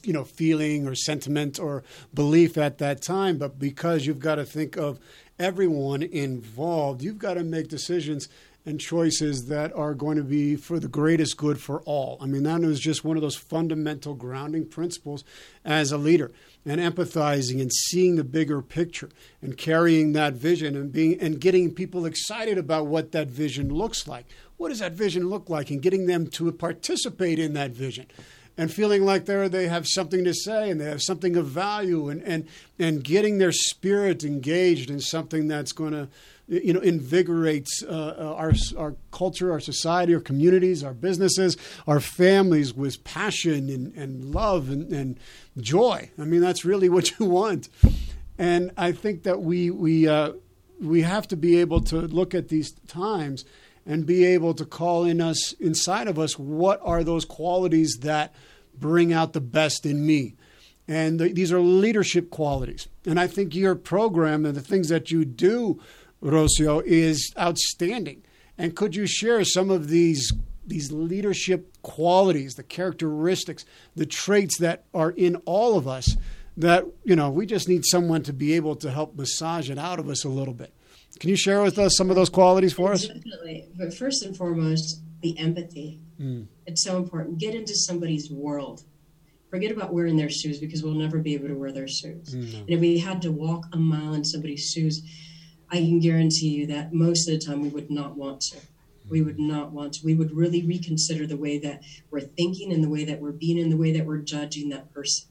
[0.01, 4.45] you know feeling or sentiment or belief at that time but because you've got to
[4.45, 4.97] think of
[5.37, 8.29] everyone involved you've got to make decisions
[8.65, 12.17] and choices that are going to be for the greatest good for all.
[12.19, 15.23] I mean, that is just one of those fundamental grounding principles
[15.63, 16.31] as a leader
[16.65, 19.09] and empathizing and seeing the bigger picture
[19.41, 24.07] and carrying that vision and being and getting people excited about what that vision looks
[24.07, 24.25] like.
[24.57, 28.07] What does that vision look like and getting them to participate in that vision
[28.57, 32.09] and feeling like they they have something to say and they have something of value
[32.09, 32.47] and and
[32.79, 36.07] and getting their spirit engaged in something that's going to
[36.47, 42.73] you know invigorates uh, our our culture, our society, our communities, our businesses, our families
[42.73, 45.19] with passion and, and love and, and
[45.57, 46.09] joy.
[46.19, 47.69] I mean, that's really what you want.
[48.37, 50.33] And I think that we we uh,
[50.79, 53.45] we have to be able to look at these times
[53.85, 58.33] and be able to call in us inside of us what are those qualities that
[58.77, 60.35] bring out the best in me.
[60.87, 62.87] And the, these are leadership qualities.
[63.05, 65.79] And I think your program and the things that you do
[66.25, 68.23] Rocio, is outstanding.
[68.57, 70.33] And could you share some of these
[70.67, 76.17] these leadership qualities, the characteristics, the traits that are in all of us
[76.57, 79.99] that, you know, we just need someone to be able to help massage it out
[79.99, 80.73] of us a little bit.
[81.19, 83.07] Can you share with us some of those qualities for us?
[83.07, 83.69] Definitely.
[83.77, 85.99] But first and foremost, the empathy.
[86.19, 86.47] Mm.
[86.65, 87.37] It's so important.
[87.37, 88.83] Get into somebody's world.
[89.49, 92.35] Forget about wearing their shoes because we'll never be able to wear their shoes.
[92.35, 92.61] Mm.
[92.61, 95.01] And if we had to walk a mile in somebody's shoes,
[95.69, 98.57] I can guarantee you that most of the time we would not want to.
[99.09, 100.05] We would not want to.
[100.05, 103.59] We would really reconsider the way that we're thinking and the way that we're being
[103.59, 105.27] and the way that we're judging that person.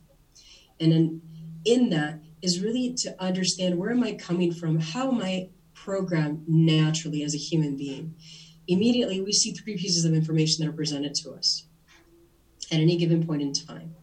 [0.79, 1.23] And in,
[1.64, 4.79] in that is really to understand where am I coming from?
[4.79, 5.49] How am I
[5.85, 8.14] programmed naturally as a human being?
[8.66, 11.66] Immediately, we see three pieces of information that are presented to us
[12.73, 13.94] at any given point in time.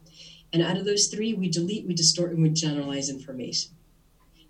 [0.54, 3.72] And out of those three, we delete, we distort, and we generalize information.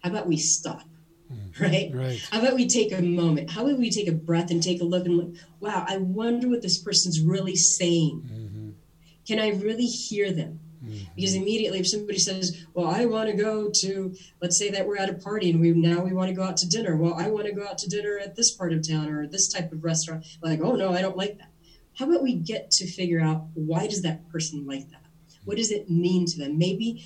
[0.03, 0.83] How about we stop?
[1.59, 1.91] right?
[1.93, 2.21] Right.
[2.31, 3.51] How about we take a moment?
[3.51, 6.49] How about we take a breath and take a look and look, wow, I wonder
[6.49, 8.23] what this person's really saying.
[8.25, 8.69] Mm-hmm.
[9.25, 10.59] Can I really hear them?
[10.83, 11.03] Mm-hmm.
[11.15, 14.97] Because immediately, if somebody says, "Well, I want to go to," let's say that we're
[14.97, 16.95] at a party and we now we want to go out to dinner.
[16.95, 19.47] Well, I want to go out to dinner at this part of town or this
[19.47, 20.25] type of restaurant.
[20.41, 21.51] Like, oh no, I don't like that.
[21.97, 25.03] How about we get to figure out why does that person like that?
[25.45, 26.57] What does it mean to them?
[26.57, 27.05] Maybe,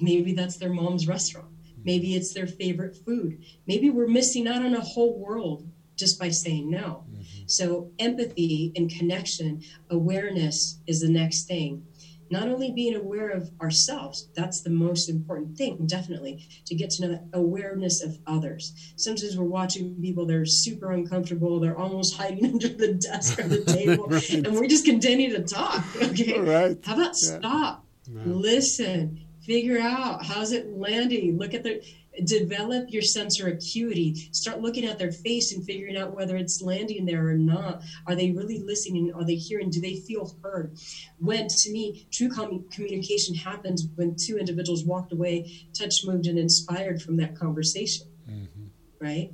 [0.00, 1.48] maybe that's their mom's restaurant.
[1.84, 3.42] Maybe it's their favorite food.
[3.66, 7.04] Maybe we're missing out on a whole world just by saying no.
[7.10, 7.42] Mm-hmm.
[7.46, 11.84] So, empathy and connection, awareness is the next thing.
[12.32, 17.02] Not only being aware of ourselves, that's the most important thing, definitely, to get to
[17.02, 18.94] know that awareness of others.
[18.96, 23.62] Sometimes we're watching people, they're super uncomfortable, they're almost hiding under the desk or the
[23.66, 24.32] table, right.
[24.32, 25.84] and we just continue to talk.
[26.12, 26.38] Okay.
[26.38, 26.78] Right.
[26.84, 27.38] How about yeah.
[27.38, 31.82] stop, listen, figure out how's it landing look at the
[32.24, 34.14] develop your sensory acuity.
[34.32, 37.82] Start looking at their face and figuring out whether it's landing there or not.
[38.06, 39.12] Are they really listening?
[39.14, 39.70] Are they hearing?
[39.70, 40.76] Do they feel heard?
[41.18, 46.38] When to me true com- communication happens when two individuals walked away touched moved and
[46.38, 48.06] inspired from that conversation.
[48.28, 48.66] Mm-hmm.
[49.00, 49.32] right?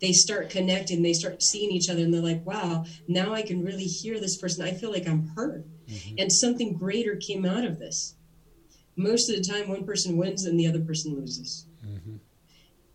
[0.00, 1.02] They start connecting.
[1.02, 4.36] They start seeing each other and they're like wow now i can really hear this
[4.36, 4.64] person.
[4.64, 5.64] I feel like i'm heard.
[5.88, 6.14] Mm-hmm.
[6.18, 8.14] and something greater came out of this.
[8.94, 11.66] Most of the time one person wins and the other person loses.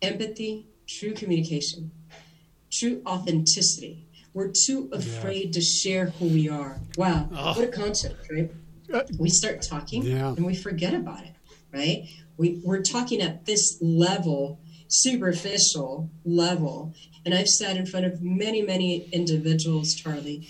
[0.02, 1.90] Empathy, true communication,
[2.70, 4.06] true authenticity.
[4.34, 5.52] We're too afraid yeah.
[5.52, 6.78] to share who we are.
[6.96, 7.54] Wow, oh.
[7.54, 8.50] what a concept, right?
[8.92, 10.28] Uh, we start talking yeah.
[10.28, 11.34] and we forget about it,
[11.72, 12.08] right?
[12.36, 16.94] We, we're talking at this level, superficial level.
[17.24, 20.46] And I've sat in front of many, many individuals, Charlie,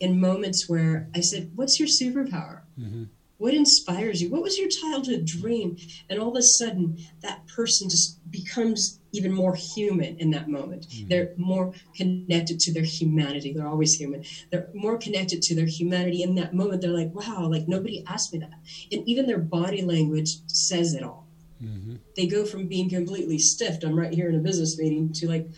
[0.00, 2.62] in moments where I said, What's your superpower?
[2.78, 3.04] Mm-hmm.
[3.38, 4.30] What inspires you?
[4.30, 5.76] What was your childhood dream?
[6.10, 10.88] And all of a sudden, that person just becomes even more human in that moment.
[10.88, 11.08] Mm-hmm.
[11.08, 13.52] They're more connected to their humanity.
[13.52, 14.24] They're always human.
[14.50, 16.82] They're more connected to their humanity in that moment.
[16.82, 18.58] They're like, wow, like nobody asked me that.
[18.90, 21.28] And even their body language says it all.
[21.62, 21.96] Mm-hmm.
[22.16, 25.48] They go from being completely stiffed, I'm right here in a business meeting, to like,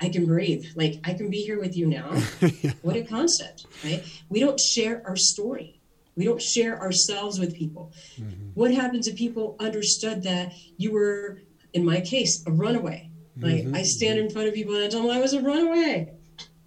[0.00, 0.66] I can breathe.
[0.74, 2.10] Like, I can be here with you now.
[2.62, 2.72] yeah.
[2.82, 4.04] What a concept, right?
[4.28, 5.80] We don't share our story.
[6.16, 7.92] We don't share ourselves with people.
[8.16, 8.50] Mm-hmm.
[8.54, 11.40] What happens if people understood that you were,
[11.72, 13.10] in my case, a runaway?
[13.38, 13.74] Like mm-hmm.
[13.74, 16.12] I stand in front of people and I tell them I was a runaway.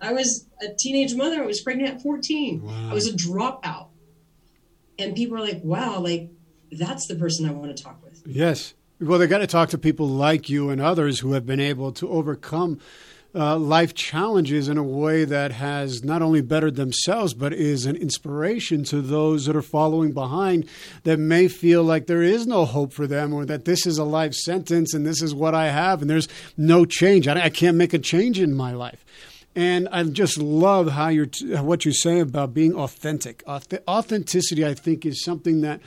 [0.01, 1.43] I was a teenage mother.
[1.43, 2.63] I was pregnant at 14.
[2.63, 2.89] Wow.
[2.89, 3.89] I was a dropout.
[4.97, 6.29] And people are like, wow, like
[6.71, 8.23] that's the person I want to talk with.
[8.25, 8.73] Yes.
[8.99, 11.91] Well, they got to talk to people like you and others who have been able
[11.93, 12.79] to overcome
[13.35, 17.95] uh, life challenges in a way that has not only bettered themselves, but is an
[17.97, 20.67] inspiration to those that are following behind
[21.03, 24.03] that may feel like there is no hope for them or that this is a
[24.03, 27.27] life sentence and this is what I have and there's no change.
[27.27, 29.03] I, I can't make a change in my life.
[29.55, 31.29] And I just love how you're
[31.61, 33.41] what you're saying about being authentic.
[33.47, 35.79] Authenticity, I think, is something that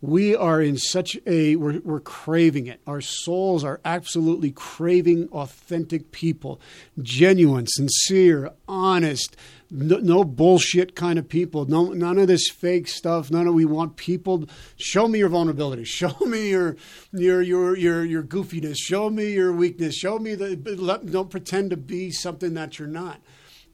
[0.00, 6.12] we are in such a we're, we're craving it our souls are absolutely craving authentic
[6.12, 6.60] people
[7.00, 9.36] genuine sincere honest
[9.70, 11.66] no, no, bullshit kind of people.
[11.66, 13.30] No none of this fake stuff.
[13.30, 14.44] None of we want people.
[14.76, 15.84] Show me your vulnerability.
[15.84, 16.76] Show me your
[17.12, 18.76] your your your, your goofiness.
[18.78, 19.96] Show me your weakness.
[19.96, 20.56] Show me the
[21.10, 23.20] don't pretend to be something that you're not.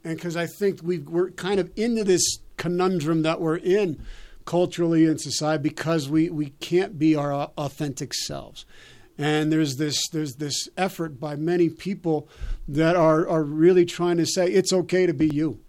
[0.05, 4.03] And because i think we we're kind of into this conundrum that we're in
[4.45, 8.65] culturally in society because we, we can't be our authentic selves.
[9.19, 12.29] And there's this there's this effort by many people
[12.67, 15.61] that are, are really trying to say it's okay to be you.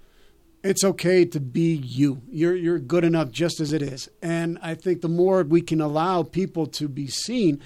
[0.64, 2.22] It's okay to be you.
[2.30, 4.09] You're you're good enough just as it is.
[4.22, 7.61] And I think the more we can allow people to be seen,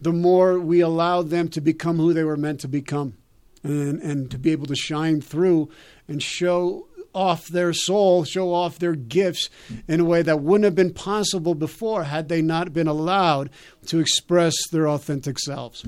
[0.00, 3.14] the more we allow them to become who they were meant to become.
[3.62, 5.70] And and to be able to shine through
[6.06, 9.48] and show off their soul, show off their gifts
[9.88, 13.50] in a way that wouldn't have been possible before had they not been allowed
[13.86, 15.84] to express their authentic selves.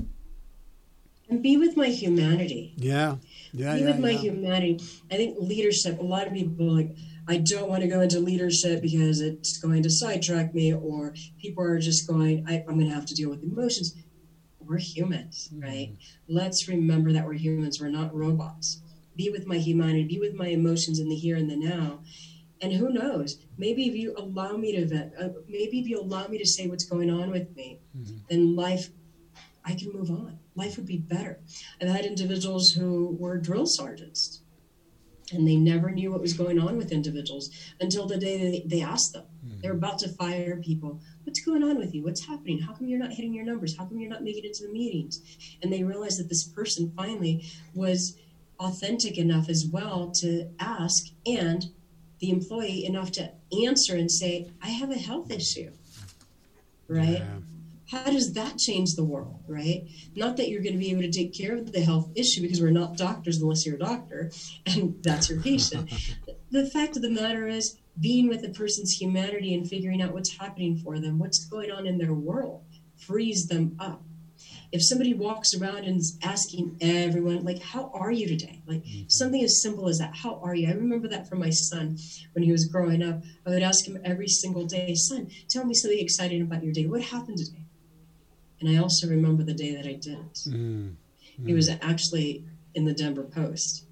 [1.29, 2.73] And be with my humanity.
[2.77, 3.15] Yeah.
[3.55, 3.75] Yeah.
[3.75, 4.19] Be yeah, with my yeah.
[4.19, 4.85] humanity.
[5.11, 6.95] I think leadership, a lot of people like,
[7.27, 11.63] I don't want to go into leadership because it's going to sidetrack me, or people
[11.63, 13.95] are just going, I, am going to have to deal with emotions.
[14.59, 15.89] We're humans, right?
[15.91, 15.97] Mm.
[16.27, 17.81] Let's remember that we're humans.
[17.81, 18.81] We're not robots
[19.15, 21.99] be with my humanity, be with my emotions in the here and the now.
[22.61, 23.37] And who knows?
[23.57, 26.67] Maybe if you allow me to vent, uh, maybe if you allow me to say
[26.67, 28.17] what's going on with me, mm-hmm.
[28.29, 28.89] then life,
[29.63, 30.39] I can move on.
[30.55, 31.39] Life would be better.
[31.81, 34.41] I've had individuals who were drill sergeants,
[35.31, 37.49] and they never knew what was going on with individuals
[37.81, 39.25] until the day they, they asked them.
[39.45, 39.61] Mm-hmm.
[39.61, 41.01] They're about to fire people.
[41.23, 42.03] What's going on with you?
[42.03, 42.59] What's happening?
[42.59, 43.75] How come you're not hitting your numbers?
[43.77, 45.21] How come you're not making it to the meetings?
[45.61, 48.17] And they realized that this person finally was
[48.59, 51.71] authentic enough as well to ask and
[52.19, 53.31] the employee enough to
[53.65, 55.71] answer and say, I have a health issue,
[56.87, 57.19] right?
[57.19, 57.37] Yeah.
[57.89, 59.87] How does that change the world, right?
[60.15, 62.61] Not that you're going to be able to take care of the health issue because
[62.61, 64.31] we're not doctors unless you're a doctor
[64.65, 65.91] and that's your patient.
[66.51, 70.37] the fact of the matter is, being with a person's humanity and figuring out what's
[70.37, 72.63] happening for them, what's going on in their world,
[72.97, 74.01] frees them up
[74.71, 79.07] if somebody walks around and is asking everyone like how are you today like mm-hmm.
[79.07, 81.97] something as simple as that how are you i remember that from my son
[82.33, 85.73] when he was growing up i would ask him every single day son tell me
[85.73, 87.64] something exciting about your day what happened today
[88.59, 90.89] and i also remember the day that i didn't mm-hmm.
[91.45, 92.43] he was actually
[92.73, 93.85] in the denver post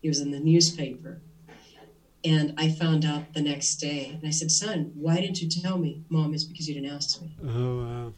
[0.00, 1.20] he was in the newspaper
[2.24, 5.78] and I found out the next day, and I said, "Son, why didn't you tell
[5.78, 7.34] me?" Mom, it's because you didn't ask me.
[7.44, 8.12] Oh wow!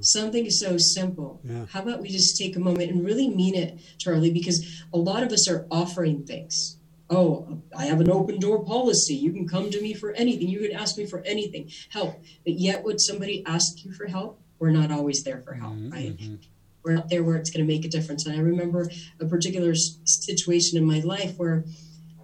[0.00, 1.40] Something so simple.
[1.44, 1.66] Yeah.
[1.70, 4.30] How about we just take a moment and really mean it, Charlie?
[4.30, 6.76] Because a lot of us are offering things.
[7.08, 9.14] Oh, I have an open door policy.
[9.14, 10.48] You can come to me for anything.
[10.48, 12.22] You can ask me for anything, help.
[12.44, 14.40] But yet, would somebody ask you for help?
[14.64, 15.90] We're not always there for help, mm-hmm.
[15.90, 16.16] right?
[16.16, 16.36] Mm-hmm.
[16.82, 18.24] We're not there where it's going to make a difference.
[18.24, 18.90] And I remember
[19.20, 21.66] a particular situation in my life where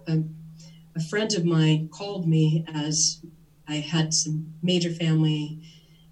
[0.07, 0.35] a, um,
[0.95, 3.21] a friend of mine called me as
[3.67, 5.61] I had some major family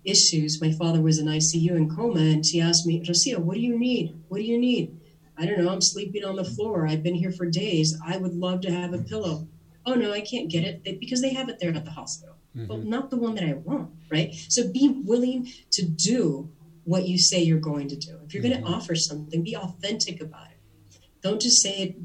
[0.04, 0.62] issues.
[0.62, 3.76] My father was in ICU in coma, and she asked me, Rocio, what do you
[3.76, 4.22] need?
[4.28, 5.00] What do you need?
[5.36, 5.72] I don't know.
[5.72, 6.88] I'm sleeping on the floor.
[6.88, 8.00] I've been here for days.
[8.06, 9.48] I would love to have a pillow.
[9.84, 12.36] Oh no, I can't get it because they have it there at the hospital.
[12.60, 12.68] Mm-hmm.
[12.68, 14.34] But not the one that I want, right?
[14.50, 16.50] So be willing to do
[16.84, 18.20] what you say you're going to do.
[18.26, 18.64] If you're mm-hmm.
[18.64, 21.00] going to offer something, be authentic about it.
[21.22, 21.96] Don't just say it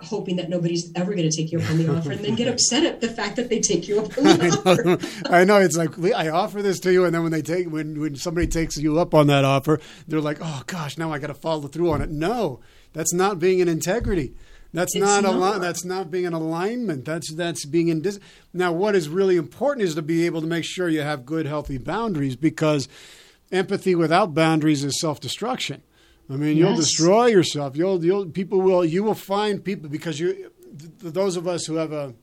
[0.00, 2.46] hoping that nobody's ever going to take you up on the offer and then get
[2.52, 5.32] upset at the fact that they take you up on the offer.
[5.32, 5.58] I know.
[5.58, 8.46] It's like I offer this to you, and then when they take when when somebody
[8.46, 11.68] takes you up on that offer, they're like, "Oh gosh, now I got to follow
[11.68, 12.60] through on it." No,
[12.92, 14.34] that's not being in integrity.
[14.72, 15.54] That's it's not, not.
[15.54, 17.04] Al- that's not being in alignment.
[17.04, 18.20] That's that's being in dis-
[18.52, 21.46] Now, what is really important is to be able to make sure you have good,
[21.46, 22.88] healthy boundaries because
[23.50, 25.82] empathy without boundaries is self destruction.
[26.30, 26.66] I mean, yes.
[26.66, 27.76] you'll destroy yourself.
[27.76, 31.76] You'll, you'll, people will, you will find people because you, th- those of us who
[31.76, 32.14] have a,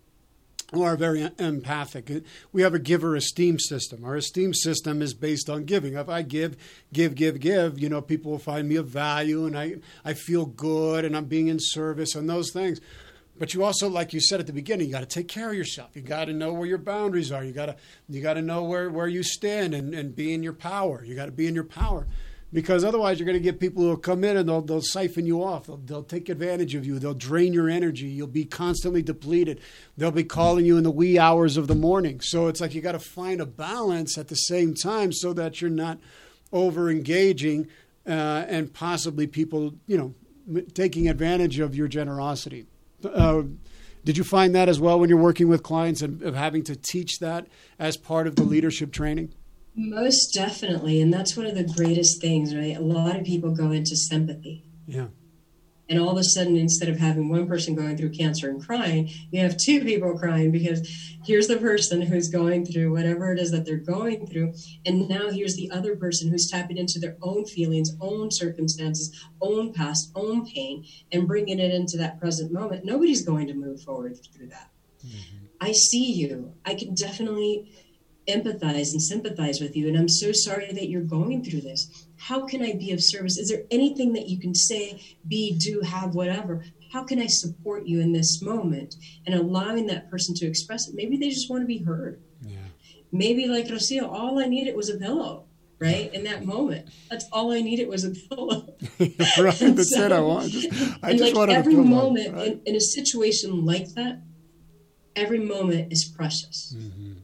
[0.76, 4.05] who are very empathic, we have a giver esteem system.
[4.05, 5.93] Our esteem system is based on giving.
[5.95, 6.57] If I give,
[6.93, 10.45] give, give, give, you know, people will find me of value and I, I feel
[10.45, 12.80] good and I'm being in service and those things.
[13.38, 15.55] But you also, like you said at the beginning, you got to take care of
[15.55, 15.89] yourself.
[15.93, 17.43] You got to know where your boundaries are.
[17.43, 17.76] You got to,
[18.07, 21.03] you got to know where, where you stand and, and be in your power.
[21.03, 22.07] You got to be in your power.
[22.54, 25.26] Because otherwise you're going to get people who will come in and they'll, they'll siphon
[25.26, 25.68] you off.
[25.68, 27.00] They'll, they'll take advantage of you.
[27.00, 28.06] They'll drain your energy.
[28.06, 29.60] You'll be constantly depleted.
[29.98, 32.22] They'll be calling you in the wee hours of the morning.
[32.22, 35.60] So it's like you got to find a balance at the same time so that
[35.60, 36.00] you're not
[36.54, 37.68] over engaging
[38.08, 40.14] uh, and possibly people, you know,
[40.48, 42.68] m- taking advantage of your generosity.
[43.04, 43.43] Uh,
[44.06, 46.76] did you find that as well when you're working with clients and of having to
[46.76, 47.48] teach that
[47.80, 49.34] as part of the leadership training?
[49.76, 51.01] Most definitely.
[51.01, 52.78] And that's one of the greatest things, right?
[52.78, 54.63] A lot of people go into sympathy.
[54.88, 55.07] Yeah.
[55.88, 59.09] And all of a sudden, instead of having one person going through cancer and crying,
[59.30, 60.88] you have two people crying because
[61.23, 64.53] here's the person who's going through whatever it is that they're going through.
[64.84, 69.73] And now here's the other person who's tapping into their own feelings, own circumstances, own
[69.73, 72.84] past, own pain, and bringing it into that present moment.
[72.84, 74.71] Nobody's going to move forward through that.
[75.05, 75.45] Mm-hmm.
[75.61, 76.53] I see you.
[76.65, 77.71] I can definitely
[78.28, 79.88] empathize and sympathize with you.
[79.88, 82.07] And I'm so sorry that you're going through this.
[82.17, 83.38] How can I be of service?
[83.38, 86.63] Is there anything that you can say, be, do, have, whatever?
[86.91, 88.95] How can I support you in this moment?
[89.26, 90.95] And allowing that person to express it.
[90.95, 92.21] Maybe they just want to be heard.
[92.41, 92.57] Yeah.
[93.11, 95.45] Maybe, like Rocio, all I needed was a pillow
[95.78, 96.13] right?
[96.13, 98.76] In that moment, that's all I needed was a pillow.
[99.38, 100.11] right, that's so, it.
[100.13, 100.49] I want.
[100.49, 100.71] Just,
[101.03, 102.47] I just like wanted every a pillow, moment right?
[102.47, 104.21] in, in, a situation like that,
[105.17, 106.73] every moment is precious.
[106.78, 107.15] Mm-hmm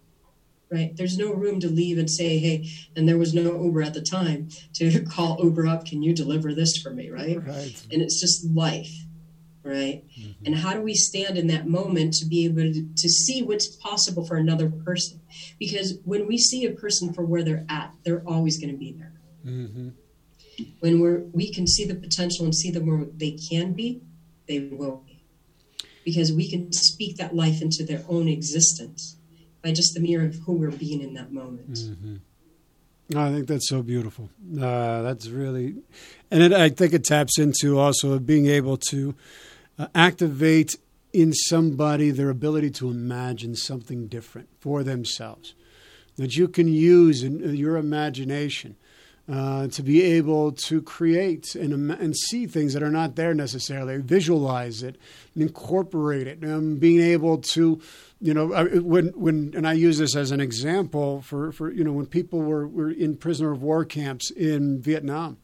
[0.71, 0.95] right?
[0.95, 4.01] There's no room to leave and say, hey, and there was no Uber at the
[4.01, 7.45] time to call Uber up, can you deliver this for me, right?
[7.45, 7.85] right.
[7.91, 8.91] And it's just life,
[9.63, 10.03] right?
[10.17, 10.45] Mm-hmm.
[10.45, 13.67] And how do we stand in that moment to be able to, to see what's
[13.67, 15.19] possible for another person?
[15.59, 18.93] Because when we see a person for where they're at, they're always going to be
[18.93, 19.13] there.
[19.45, 19.89] Mm-hmm.
[20.79, 24.01] When we're we can see the potential and see them where they can be,
[24.47, 25.23] they will be.
[26.05, 29.17] Because we can speak that life into their own existence
[29.61, 31.73] by just the mere of who we're being in that moment.
[31.73, 33.17] Mm-hmm.
[33.17, 34.29] I think that's so beautiful.
[34.53, 35.75] Uh, that's really,
[36.29, 39.15] and it, I think it taps into also being able to
[39.77, 40.77] uh, activate
[41.11, 45.53] in somebody their ability to imagine something different for themselves
[46.17, 48.77] that you can use in, in your imagination
[49.31, 53.97] uh, to be able to create and, and see things that are not there necessarily,
[53.97, 54.97] visualize it,
[55.35, 57.81] incorporate it, um, being able to
[58.21, 58.47] you know
[58.81, 62.39] when when and I use this as an example for for you know when people
[62.39, 65.37] were were in prisoner of war camps in Vietnam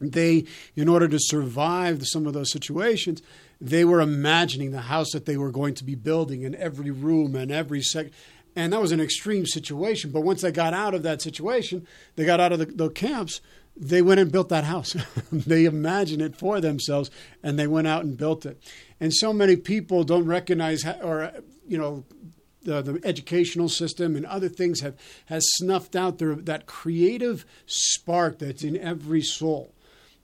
[0.00, 0.44] they
[0.74, 3.22] in order to survive some of those situations
[3.60, 7.36] they were imagining the house that they were going to be building in every room
[7.36, 8.08] and every sec
[8.56, 10.10] and that was an extreme situation.
[10.10, 11.86] But once they got out of that situation
[12.16, 13.40] they got out of the, the camps
[13.76, 14.96] they went and built that house.
[15.32, 17.10] They imagined it for themselves
[17.42, 18.60] and they went out and built it.
[18.98, 21.32] And so many people don't recognize or
[21.70, 22.04] you know
[22.62, 24.94] the, the educational system and other things have
[25.26, 29.72] has snuffed out their, that creative spark that's in every soul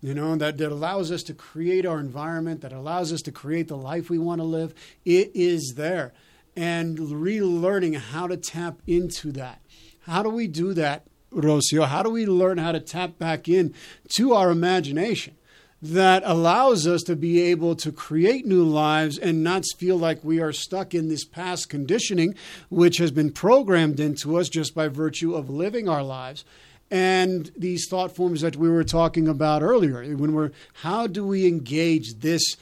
[0.01, 3.69] you know that, that allows us to create our environment that allows us to create
[3.69, 4.75] the life we want to live.
[5.05, 6.13] It is there.
[6.55, 9.61] And relearning how to tap into that.
[10.03, 11.87] How do we do that rocio?
[11.87, 13.75] How do we learn how to tap back in
[14.17, 15.37] to our imagination
[15.83, 20.41] that allows us to be able to create new lives and not feel like we
[20.41, 22.35] are stuck in this past conditioning,
[22.71, 26.45] which has been programmed into us just by virtue of living our lives.
[26.91, 31.47] And these thought forms that we were talking about earlier, when we're how do we
[31.47, 32.57] engage this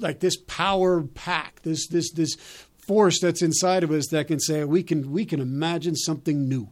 [0.00, 2.36] like this power pack, this this this
[2.78, 6.68] force that's inside of us that can say we can we can imagine something new.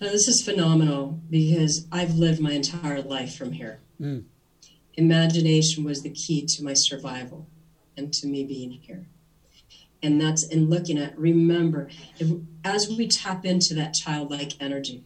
[0.00, 3.80] Now, this is phenomenal because I've lived my entire life from here.
[4.00, 4.24] Mm.
[4.94, 7.46] Imagination was the key to my survival
[7.96, 9.06] and to me being here.
[10.02, 11.88] And that's in looking at, remember,
[12.18, 12.30] if,
[12.62, 15.04] as we tap into that childlike energy,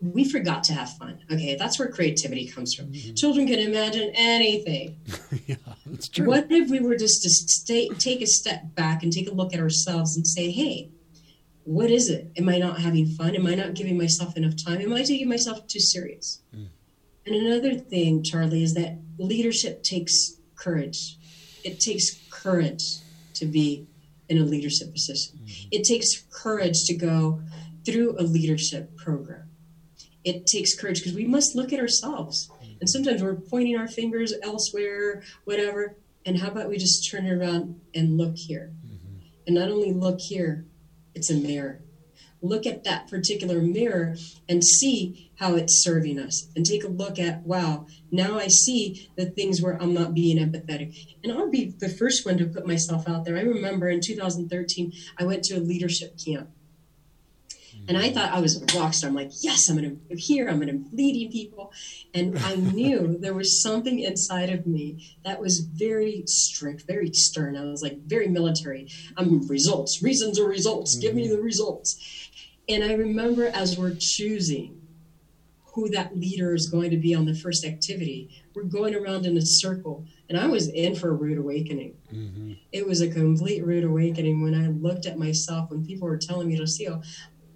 [0.00, 1.20] we forgot to have fun.
[1.30, 2.86] Okay, that's where creativity comes from.
[2.86, 3.14] Mm-hmm.
[3.14, 4.98] Children can imagine anything.
[5.46, 5.56] yeah,
[5.86, 6.26] that's true.
[6.26, 9.54] What if we were just to stay, take a step back and take a look
[9.54, 10.90] at ourselves and say, hey,
[11.66, 12.30] what is it?
[12.38, 13.34] Am I not having fun?
[13.34, 14.80] Am I not giving myself enough time?
[14.80, 16.40] Am I taking myself too serious?
[16.54, 16.68] Mm.
[17.26, 21.18] And another thing, Charlie, is that leadership takes courage.
[21.64, 22.98] It takes courage
[23.34, 23.88] to be
[24.28, 25.40] in a leadership position.
[25.42, 25.68] Mm-hmm.
[25.72, 27.42] It takes courage to go
[27.84, 29.50] through a leadership program.
[30.24, 32.48] It takes courage because we must look at ourselves.
[32.48, 32.72] Mm-hmm.
[32.80, 35.96] And sometimes we're pointing our fingers elsewhere, whatever.
[36.24, 38.72] And how about we just turn around and look here?
[38.86, 39.18] Mm-hmm.
[39.46, 40.65] And not only look here,
[41.16, 41.80] it's a mirror.
[42.42, 44.16] Look at that particular mirror
[44.48, 48.94] and see how it's serving us and take a look at wow now i see
[49.16, 50.88] the things where i'm not being empathetic.
[51.24, 53.36] And i'll be the first one to put myself out there.
[53.36, 56.48] I remember in 2013 i went to a leadership camp
[57.88, 59.08] And I thought I was a rock star.
[59.08, 60.48] I'm like, yes, I'm going to here.
[60.48, 61.72] I'm going to be leading people.
[62.14, 67.56] And I knew there was something inside of me that was very strict, very stern.
[67.56, 68.88] I was like very military.
[69.16, 70.96] I'm results, reasons or results.
[70.96, 72.30] Give me the results.
[72.68, 74.80] And I remember as we're choosing
[75.76, 79.36] who that leader is going to be on the first activity, we're going around in
[79.36, 80.06] a circle.
[80.28, 81.94] And I was in for a rude awakening.
[82.12, 82.52] Mm-hmm.
[82.72, 86.48] It was a complete rude awakening when I looked at myself, when people were telling
[86.48, 87.04] me, to Rocio,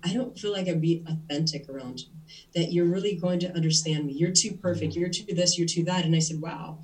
[0.02, 2.06] I don't feel like I'd be authentic around you,
[2.54, 4.14] that you're really going to understand me.
[4.14, 4.92] You're too perfect.
[4.92, 5.00] Mm-hmm.
[5.00, 6.04] You're too this, you're too that.
[6.04, 6.80] And I said, wow,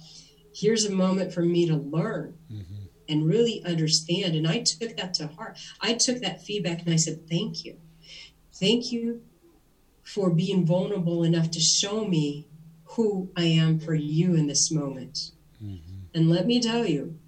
[0.55, 2.85] here's a moment for me to learn mm-hmm.
[3.09, 4.35] and really understand.
[4.35, 5.59] And I took that to heart.
[5.81, 7.79] I took that feedback and I said, thank you.
[8.55, 9.23] Thank you
[10.03, 12.49] for being vulnerable enough to show me
[12.91, 15.33] who I am for you in this moment.
[15.63, 15.97] Mm-hmm.
[16.15, 17.19] And let me tell you,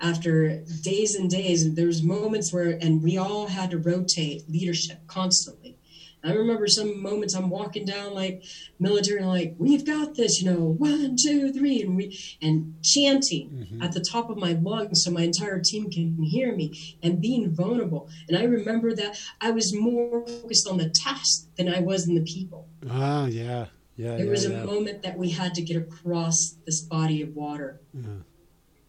[0.00, 5.76] after days and days, there's moments where, and we all had to rotate leadership constantly.
[6.24, 8.42] I remember some moments I'm walking down like
[8.78, 13.82] military, like we've got this, you know, one, two, three, and we and chanting mm-hmm.
[13.82, 17.54] at the top of my lungs so my entire team can hear me and being
[17.54, 18.08] vulnerable.
[18.28, 22.14] And I remember that I was more focused on the task than I was in
[22.14, 22.68] the people.
[22.88, 23.66] Ah, yeah,
[23.96, 24.16] yeah.
[24.16, 24.62] There yeah, was yeah.
[24.62, 27.82] a moment that we had to get across this body of water.
[27.92, 28.08] Yeah.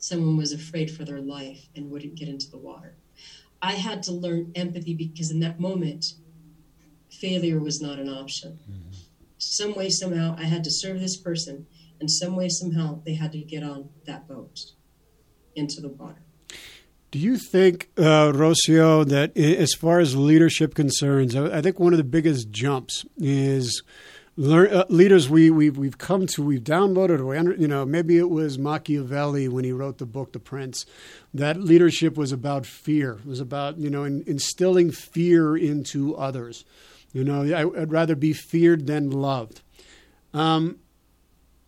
[0.08, 2.93] Someone was afraid for their life and wouldn't get into the water.
[3.60, 6.06] I had to learn empathy because in that moment
[7.10, 8.60] failure was not an option.
[8.70, 8.91] Mm-hmm.
[9.39, 11.66] Some way, somehow, I had to serve this person,
[11.99, 14.74] and some way, somehow, they had to get on that boat
[15.56, 16.22] into the water.
[17.10, 21.97] Do you think, uh, Rocio, that as far as leadership concerns, I think one of
[21.97, 23.82] the biggest jumps is
[24.38, 28.29] learn, uh, leaders we we've we've come to we've downloaded or you know maybe it
[28.29, 30.86] was Machiavelli when he wrote the book The Prince
[31.33, 36.65] that leadership was about fear it was about you know in, instilling fear into others
[37.15, 39.61] you know, I, would rather be feared than loved.
[40.33, 40.79] Um,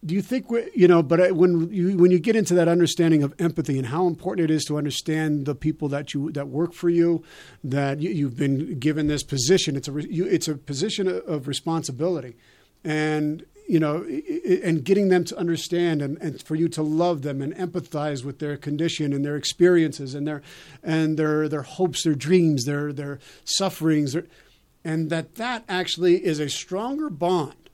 [0.06, 1.02] do you think you know?
[1.02, 4.54] But when you when you get into that understanding of empathy and how important it
[4.54, 7.24] is to understand the people that you that work for you,
[7.64, 9.78] that you, have been given this position.
[9.78, 12.36] It's a you, it's a position of responsibility,
[12.84, 14.06] and you know,
[14.64, 18.40] and getting them to understand and, and for you to love them and empathize with
[18.40, 20.42] their condition and their experiences and their
[20.82, 24.14] and their their hopes, their dreams, their their sufferings.
[24.14, 24.26] Their,
[24.86, 27.70] and that that actually is a stronger bond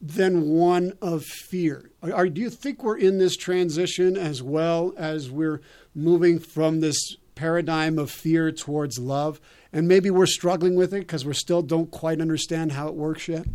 [0.00, 1.90] than one of fear.
[2.02, 5.60] Are, do you think we're in this transition as well as we're
[5.94, 9.40] moving from this paradigm of fear towards love?
[9.72, 13.26] And maybe we're struggling with it because we still don't quite understand how it works
[13.26, 13.46] yet?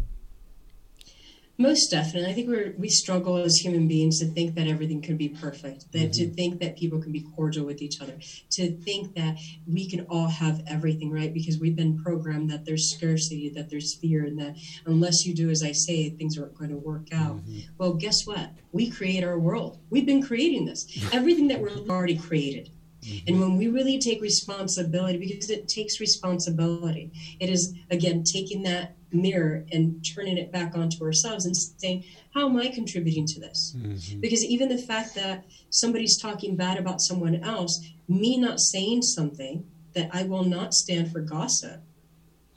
[1.62, 2.32] Most definitely.
[2.32, 5.92] I think we we struggle as human beings to think that everything can be perfect,
[5.92, 6.30] that mm-hmm.
[6.30, 8.18] to think that people can be cordial with each other,
[8.52, 9.38] to think that
[9.68, 11.32] we can all have everything, right?
[11.32, 14.56] Because we've been programmed that there's scarcity, that there's fear, and that
[14.88, 17.38] unless you do as I say, things aren't going to work out.
[17.38, 17.60] Mm-hmm.
[17.78, 18.52] Well, guess what?
[18.72, 19.78] We create our world.
[19.92, 20.88] We've been creating this.
[21.14, 22.72] Everything that we're already created.
[23.04, 23.28] Mm-hmm.
[23.28, 28.96] And when we really take responsibility, because it takes responsibility, it is, again, taking that
[29.14, 32.04] mirror and turning it back onto ourselves and saying,
[32.34, 33.76] How am I contributing to this?
[33.78, 34.20] Mm-hmm.
[34.20, 39.66] Because even the fact that somebody's talking bad about someone else, me not saying something
[39.94, 41.82] that I will not stand for gossip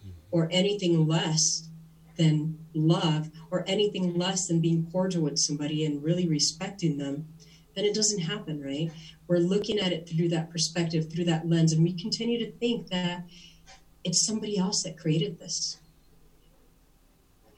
[0.01, 0.11] mm-hmm.
[0.31, 1.69] or anything less
[2.17, 7.27] than love or anything less than being cordial with somebody and really respecting them,
[7.75, 8.93] then it doesn't happen, right?
[9.27, 12.89] We're looking at it through that perspective, through that lens, and we continue to think
[12.89, 13.25] that
[14.05, 15.79] it's somebody else that created this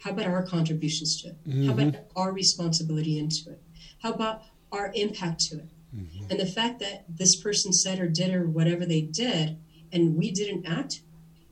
[0.00, 1.48] how about our contributions to it?
[1.48, 1.66] Mm-hmm.
[1.66, 3.62] How about our responsibility into it?
[4.02, 4.42] How about
[4.72, 5.68] our impact to it?
[5.94, 6.30] Mm-hmm.
[6.30, 9.58] And the fact that this person said or did or whatever they did,
[9.92, 11.00] and we didn't act,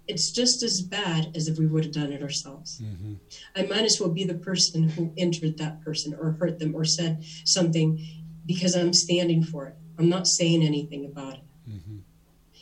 [0.07, 2.80] it's just as bad as if we would have done it ourselves.
[2.82, 3.14] Mm-hmm.
[3.57, 6.84] I might as well be the person who injured that person or hurt them or
[6.84, 8.05] said something
[8.45, 9.76] because I'm standing for it.
[9.99, 11.45] I'm not saying anything about it.
[11.70, 11.97] Mm-hmm.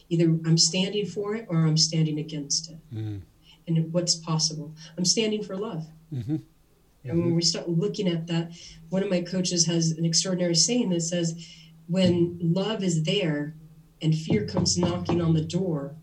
[0.08, 2.78] Either I'm standing for it or I'm standing against it.
[2.94, 3.22] Mm
[3.66, 4.74] and what's possible.
[4.96, 5.86] I'm standing for love.
[6.12, 6.36] Mm-hmm.
[7.04, 8.52] And when we start looking at that,
[8.88, 11.34] one of my coaches has an extraordinary saying that says,
[11.88, 13.54] when love is there
[14.00, 15.96] and fear comes knocking on the door,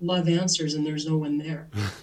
[0.00, 1.68] love answers and there's no one there.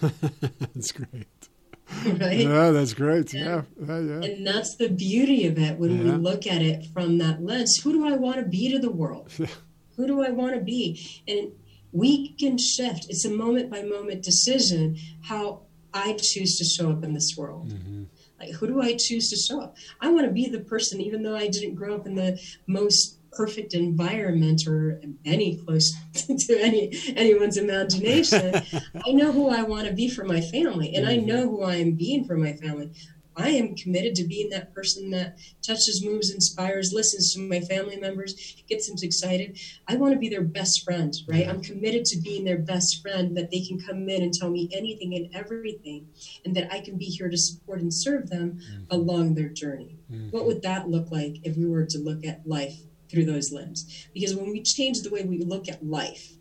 [0.74, 1.48] that's great.
[2.06, 2.38] right?
[2.40, 3.32] Yeah, that's great.
[3.32, 3.62] Yeah.
[3.80, 4.00] Yeah.
[4.00, 4.22] yeah.
[4.22, 6.04] And that's the beauty of it when yeah.
[6.04, 7.80] we look at it from that lens.
[7.82, 9.30] Who do I want to be to the world?
[9.96, 11.22] Who do I want to be?
[11.28, 11.52] And
[11.94, 13.06] we can shift.
[13.08, 15.62] It's a moment by moment decision how
[15.94, 17.70] I choose to show up in this world.
[17.70, 18.04] Mm-hmm.
[18.40, 19.76] Like, who do I choose to show up?
[20.00, 23.20] I want to be the person, even though I didn't grow up in the most
[23.30, 28.54] perfect environment or any close to any anyone's imagination.
[29.06, 31.26] I know who I want to be for my family, and I mm-hmm.
[31.26, 32.90] know who I am being for my family.
[33.36, 37.96] I am committed to being that person that touches, moves, inspires, listens to my family
[37.96, 39.58] members, gets them excited.
[39.88, 41.48] I want to be their best friend, right?
[41.48, 44.68] I'm committed to being their best friend, that they can come in and tell me
[44.72, 46.08] anything and everything,
[46.44, 48.84] and that I can be here to support and serve them mm-hmm.
[48.90, 49.98] along their journey.
[50.10, 50.30] Mm-hmm.
[50.30, 52.74] What would that look like if we were to look at life
[53.10, 54.08] through those lenses?
[54.14, 56.34] Because when we change the way we look at life,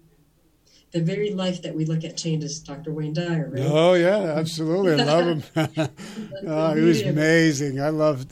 [0.93, 2.59] the very life that we look at changes.
[2.59, 2.93] Dr.
[2.93, 3.63] Wayne Dyer, right?
[3.65, 5.01] Oh yeah, absolutely.
[5.01, 5.43] I love him.
[6.47, 7.81] oh, he was amazing.
[7.81, 8.27] I love.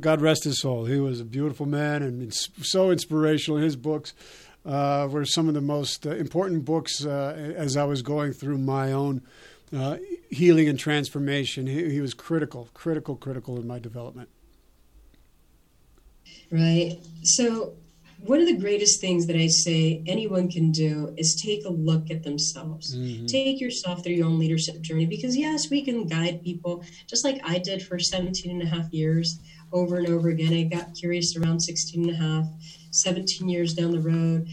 [0.00, 0.84] God rest his soul.
[0.84, 3.60] He was a beautiful man and so inspirational.
[3.60, 4.14] His books
[4.64, 8.58] uh, were some of the most uh, important books uh, as I was going through
[8.58, 9.22] my own.
[9.72, 9.98] Uh,
[10.30, 11.68] healing and transformation.
[11.68, 14.28] He, he was critical, critical, critical in my development.
[16.50, 16.98] Right.
[17.22, 17.74] So
[18.22, 22.10] one of the greatest things that I say anyone can do is take a look
[22.10, 22.94] at themselves.
[22.94, 23.26] Mm-hmm.
[23.26, 27.40] Take yourself through your own leadership journey because, yes, we can guide people just like
[27.44, 29.40] I did for 17 and a half years
[29.72, 30.52] over and over again.
[30.52, 32.46] I got curious around 16 and a half,
[32.90, 34.48] 17 years down the road.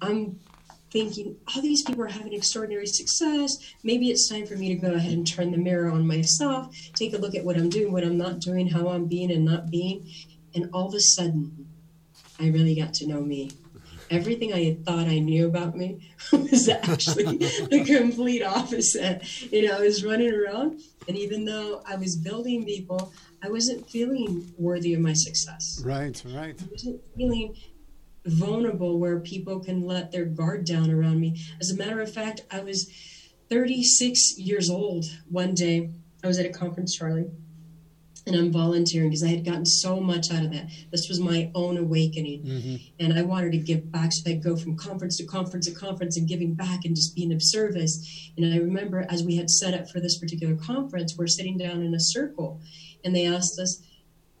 [0.00, 0.38] I'm
[0.90, 3.58] thinking, all oh, these people are having extraordinary success.
[3.82, 7.14] Maybe it's time for me to go ahead and turn the mirror on myself, take
[7.14, 9.70] a look at what I'm doing, what I'm not doing, how I'm being and not
[9.70, 10.08] being.
[10.54, 11.67] And all of a sudden,
[12.38, 13.50] I really got to know me.
[14.10, 19.22] Everything I had thought I knew about me was actually the complete opposite.
[19.52, 23.12] You know, I was running around, and even though I was building people,
[23.42, 25.82] I wasn't feeling worthy of my success.
[25.84, 26.56] Right, right.
[26.60, 27.54] I wasn't feeling
[28.24, 31.40] vulnerable where people can let their guard down around me.
[31.60, 32.90] As a matter of fact, I was
[33.50, 35.90] 36 years old one day.
[36.24, 37.30] I was at a conference, Charlie
[38.28, 40.70] and I'm volunteering because I had gotten so much out of that.
[40.90, 42.76] This was my own awakening, mm-hmm.
[43.00, 44.12] and I wanted to give back.
[44.12, 47.32] So I'd go from conference to conference to conference and giving back and just being
[47.32, 48.30] of service.
[48.36, 51.82] And I remember as we had set up for this particular conference, we're sitting down
[51.82, 52.60] in a circle,
[53.04, 53.82] and they asked us,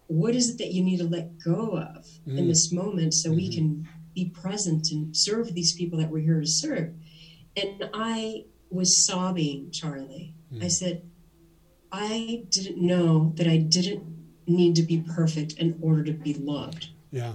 [0.06, 2.38] "What is it that you need to let go of mm-hmm.
[2.38, 2.48] in mm.
[2.48, 3.36] this moment so mm-hmm.
[3.36, 6.94] we can be present and serve these people that we're here to serve?"
[7.56, 10.34] And I was sobbing, Charlie.
[10.52, 10.70] I mm.
[10.70, 11.02] said
[11.92, 14.04] I didn't know that I didn't
[14.46, 16.88] need to be perfect in order to be loved.
[17.10, 17.34] Yeah.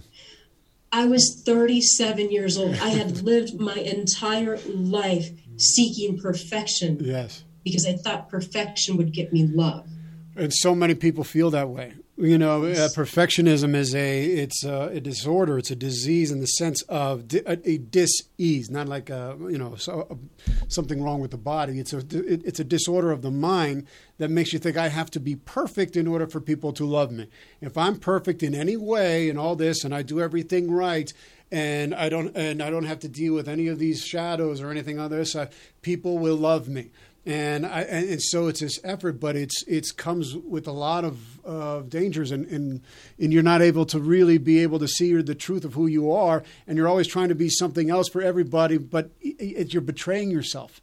[0.92, 2.76] I was 37 years old.
[2.76, 7.00] I had lived my entire life seeking perfection.
[7.02, 7.44] Yes.
[7.64, 9.88] Because I thought perfection would get me love.
[10.36, 11.94] And so many people feel that way.
[12.16, 15.58] You know, uh, perfectionism is a it's a, a, disorder.
[15.58, 19.58] It's a disease in the sense of di- a, a dis-ease, not like a you
[19.58, 21.80] know so, a, something wrong with the body.
[21.80, 23.88] It's a it, it's a disorder of the mind
[24.20, 27.12] that makes you think I have to be perfect in order for people to love
[27.12, 27.30] me.
[27.62, 31.12] If I'm perfect in any way and all this, and I do everything right,
[31.52, 34.70] and I don't and I don't have to deal with any of these shadows or
[34.70, 35.48] anything on this, uh,
[35.82, 36.92] people will love me
[37.26, 41.46] and I and so it's this effort, but it's it's comes with a lot of
[41.46, 42.82] uh, dangers, and, and
[43.18, 46.12] and you're not able to really be able to see the truth of who you
[46.12, 49.82] are, and you're always trying to be something else for everybody, but it, it, you're
[49.82, 50.82] betraying yourself.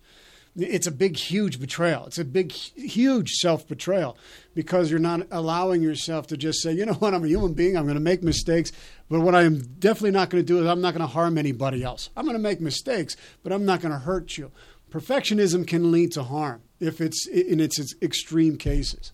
[0.56, 2.06] It's a big, huge betrayal.
[2.06, 4.16] It's a big, huge self betrayal
[4.54, 7.76] because you're not allowing yourself to just say, you know what, I'm a human being.
[7.76, 8.72] I'm going to make mistakes,
[9.08, 11.38] but what I am definitely not going to do is I'm not going to harm
[11.38, 12.10] anybody else.
[12.16, 14.50] I'm going to make mistakes, but I'm not going to hurt you
[14.90, 19.12] perfectionism can lead to harm if it's in its, its extreme cases.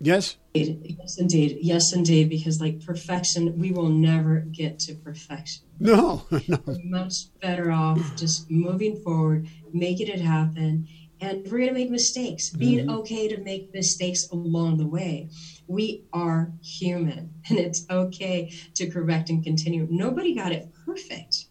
[0.00, 0.36] Yes?
[0.52, 1.58] Yes, indeed.
[1.62, 2.28] Yes, indeed.
[2.28, 5.64] Because, like perfection, we will never get to perfection.
[5.80, 6.58] No, no.
[6.66, 10.88] We're much better off just moving forward, making it happen.
[11.20, 12.98] And we're going to make mistakes, being mm-hmm.
[12.98, 15.30] okay to make mistakes along the way.
[15.66, 19.86] We are human, and it's okay to correct and continue.
[19.90, 21.43] Nobody got it perfect.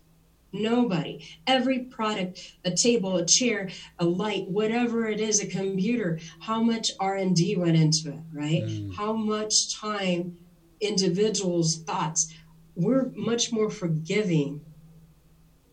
[0.53, 1.19] Nobody.
[1.47, 6.91] Every product, a table, a chair, a light, whatever it is, a computer, how much
[6.99, 8.63] R&D went into it, right?
[8.63, 8.95] Mm.
[8.95, 10.35] How much time
[10.79, 12.27] individuals thoughts.
[12.75, 14.61] We're much more forgiving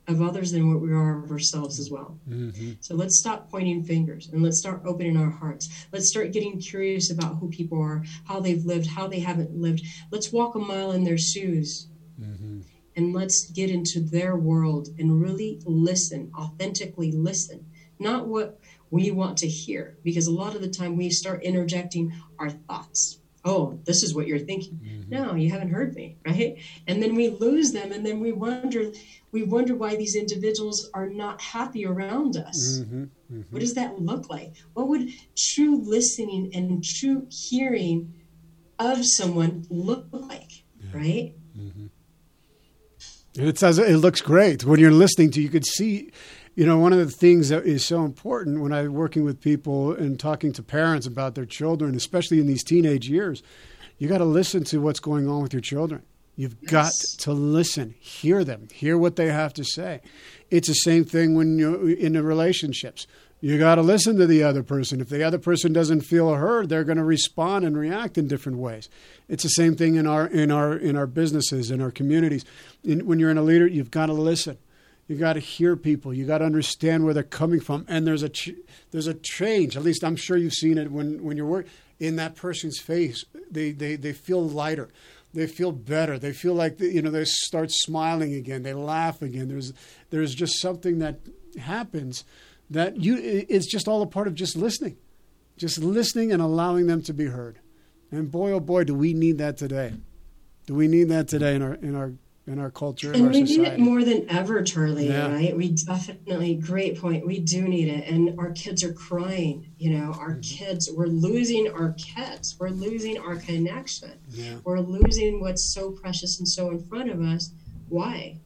[0.06, 2.16] of others than what we are of ourselves as well.
[2.28, 2.72] Mm-hmm.
[2.80, 5.68] So let's stop pointing fingers and let's start opening our hearts.
[5.92, 9.82] Let's start getting curious about who people are, how they've lived, how they haven't lived.
[10.10, 11.86] Let's walk a mile in their shoes.
[12.20, 12.60] Mm-hmm
[13.00, 17.64] and let's get into their world and really listen, authentically listen,
[17.98, 18.58] not what
[18.90, 23.18] we want to hear, because a lot of the time we start interjecting our thoughts.
[23.42, 24.78] Oh, this is what you're thinking.
[24.84, 25.10] Mm-hmm.
[25.10, 26.56] No, you haven't heard me, right?
[26.86, 28.92] And then we lose them, and then we wonder,
[29.32, 32.80] we wonder why these individuals are not happy around us.
[32.80, 33.04] Mm-hmm.
[33.04, 33.40] Mm-hmm.
[33.48, 34.52] What does that look like?
[34.74, 38.12] What would true listening and true hearing
[38.78, 40.64] of someone look like?
[40.92, 41.32] right?
[41.58, 41.86] Mm-hmm.
[43.42, 45.40] It says it looks great when you're listening to.
[45.40, 46.10] You could see,
[46.54, 49.92] you know, one of the things that is so important when I'm working with people
[49.92, 53.42] and talking to parents about their children, especially in these teenage years,
[53.98, 56.02] you got to listen to what's going on with your children.
[56.36, 56.70] You've yes.
[56.70, 56.92] got
[57.24, 60.00] to listen, hear them, hear what they have to say.
[60.50, 63.06] It's the same thing when you're in the relationships.
[63.42, 65.00] You got to listen to the other person.
[65.00, 68.58] If the other person doesn't feel heard, they're going to respond and react in different
[68.58, 68.88] ways.
[69.30, 72.44] It's the same thing in our in our in our businesses, in our communities.
[72.84, 74.58] In, when you're in a leader, you've got to listen.
[75.08, 76.12] You got to hear people.
[76.12, 77.84] You got to understand where they're coming from.
[77.88, 78.54] And there's a ch-
[78.90, 79.76] there's a change.
[79.76, 83.24] At least I'm sure you've seen it when when you're working in that person's face.
[83.50, 84.90] They they they feel lighter
[85.32, 86.18] they feel better.
[86.18, 88.62] They feel like you know they start smiling again.
[88.62, 89.48] They laugh again.
[89.48, 89.72] There's
[90.10, 91.20] there's just something that
[91.58, 92.24] happens
[92.68, 93.16] that you
[93.48, 94.96] it's just all a part of just listening,
[95.56, 97.60] just listening and allowing them to be heard.
[98.10, 99.94] And boy, oh boy, do we need that today?
[100.66, 102.12] Do we need that today in our in our
[102.46, 103.62] in our culture and our we society.
[103.62, 105.30] need it more than ever charlie yeah.
[105.30, 109.90] right we definitely great point we do need it and our kids are crying you
[109.90, 110.40] know our mm-hmm.
[110.40, 114.56] kids we're losing our kids we're losing our connection yeah.
[114.64, 117.52] we're losing what's so precious and so in front of us
[117.88, 118.36] why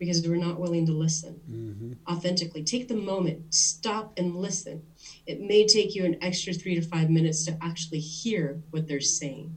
[0.00, 1.92] because we're not willing to listen mm-hmm.
[2.12, 4.82] authentically take the moment stop and listen
[5.26, 9.00] it may take you an extra three to five minutes to actually hear what they're
[9.00, 9.54] saying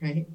[0.00, 0.28] right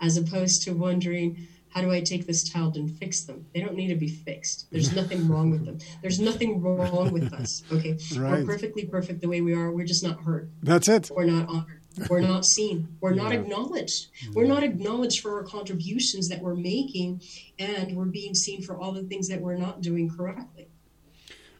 [0.00, 3.46] as opposed to wondering how do I take this child and fix them?
[3.52, 4.68] They don't need to be fixed.
[4.70, 5.78] There's nothing wrong with them.
[6.02, 7.64] There's nothing wrong with us.
[7.72, 7.98] Okay.
[8.16, 8.40] Right.
[8.40, 9.72] We're perfectly perfect the way we are.
[9.72, 10.52] We're just not heard.
[10.62, 11.10] That's it.
[11.12, 11.80] We're not honored.
[12.08, 12.96] We're not seen.
[13.00, 14.08] We're not acknowledged.
[14.32, 17.22] We're not acknowledged for our contributions that we're making,
[17.58, 20.68] and we're being seen for all the things that we're not doing correctly.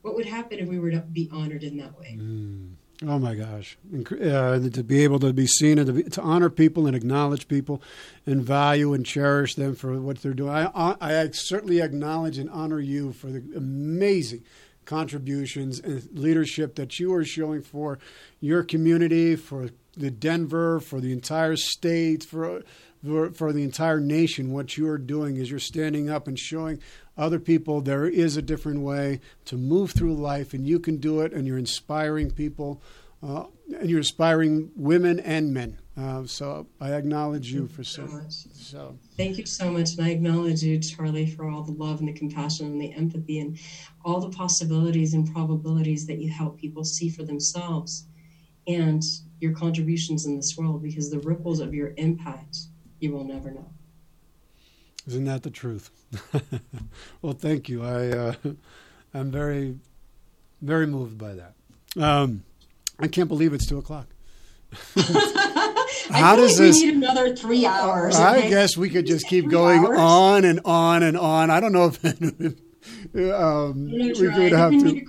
[0.02, 2.18] What would happen if we were to be honored in that way?
[2.20, 2.74] Mm.
[3.02, 3.76] Oh my gosh!
[3.92, 7.48] Uh, to be able to be seen and to, be, to, honor people and acknowledge
[7.48, 7.82] people,
[8.24, 10.50] and value and cherish them for what they're doing.
[10.50, 14.44] I, I certainly acknowledge and honor you for the amazing
[14.84, 17.98] contributions and leadership that you are showing for
[18.40, 22.62] your community, for the Denver, for the entire state, for
[23.04, 24.52] for, for the entire nation.
[24.52, 26.80] What you are doing is you're standing up and showing
[27.16, 31.20] other people there is a different way to move through life, and you can do
[31.20, 32.82] it, and you're inspiring people,
[33.22, 33.44] uh,
[33.78, 35.78] and you're inspiring women and men.
[35.96, 38.32] Uh, so I acknowledge you for so, so much.
[38.32, 42.08] So thank you so much, and I acknowledge you, Charlie, for all the love and
[42.08, 43.56] the compassion and the empathy and
[44.04, 48.06] all the possibilities and probabilities that you help people see for themselves,
[48.66, 49.04] and
[49.44, 50.82] your contributions in this world.
[50.82, 52.56] Because the ripples of your impact,
[52.98, 53.68] you will never know.
[55.06, 55.90] Isn't that the truth?
[57.22, 57.84] well, thank you.
[57.84, 58.34] I uh,
[59.12, 59.78] I'm very
[60.62, 61.54] very moved by that.
[62.02, 62.42] Um,
[62.98, 64.06] I can't believe it's two o'clock.
[66.10, 66.80] How does like this?
[66.80, 68.16] We need another three hours.
[68.16, 68.48] I okay?
[68.48, 69.98] guess we could just keep going hours?
[69.98, 71.50] on and on and on.
[71.50, 72.04] I don't know if
[73.14, 75.06] um, we could have to.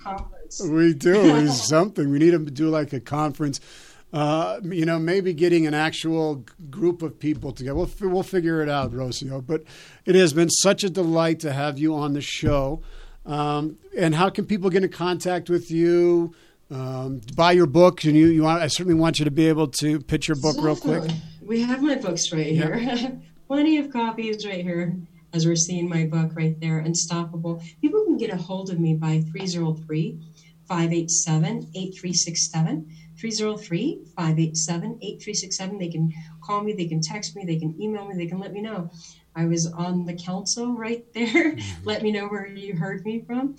[0.69, 1.47] We do.
[1.47, 2.11] Something.
[2.11, 3.59] We need to do like a conference
[4.15, 7.75] uh, you know, maybe getting an actual group of people together.
[7.75, 9.45] We'll, we'll figure it out, Rocio.
[9.45, 9.63] But
[10.05, 12.81] it has been such a delight to have you on the show.
[13.25, 16.33] Um, and how can people get in contact with you?
[16.71, 19.67] Um, buy your book, and you, you want, I certainly want you to be able
[19.79, 21.11] to pitch your book real quick.
[21.41, 23.19] We have my books right here.
[23.47, 24.95] Plenty of copies right here,
[25.33, 27.61] as we're seeing my book right there, Unstoppable.
[27.81, 30.19] People can get a hold of me by 303
[30.67, 32.87] 587 8367.
[33.19, 35.77] 303 587 8367.
[35.77, 36.09] They can
[36.43, 38.87] call me, they can text me, they can email me, they can let me know.
[39.35, 41.25] I was on the council right there.
[41.53, 41.83] Mm-hmm.
[41.83, 43.53] let me know where you heard me from.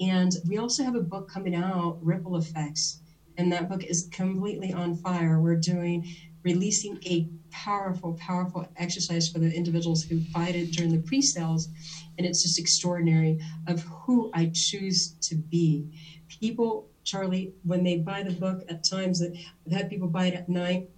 [0.00, 2.98] And we also have a book coming out, Ripple Effects.
[3.36, 5.38] And that book is completely on fire.
[5.38, 6.04] We're doing
[6.42, 11.68] releasing a powerful, powerful exercise for the individuals who buy it during the pre-sales.
[12.16, 13.36] And it's just extraordinary
[13.66, 15.84] of who I choose to be.
[16.28, 19.36] People Charlie, when they buy the book at times that
[19.66, 20.90] I've had people buy it at night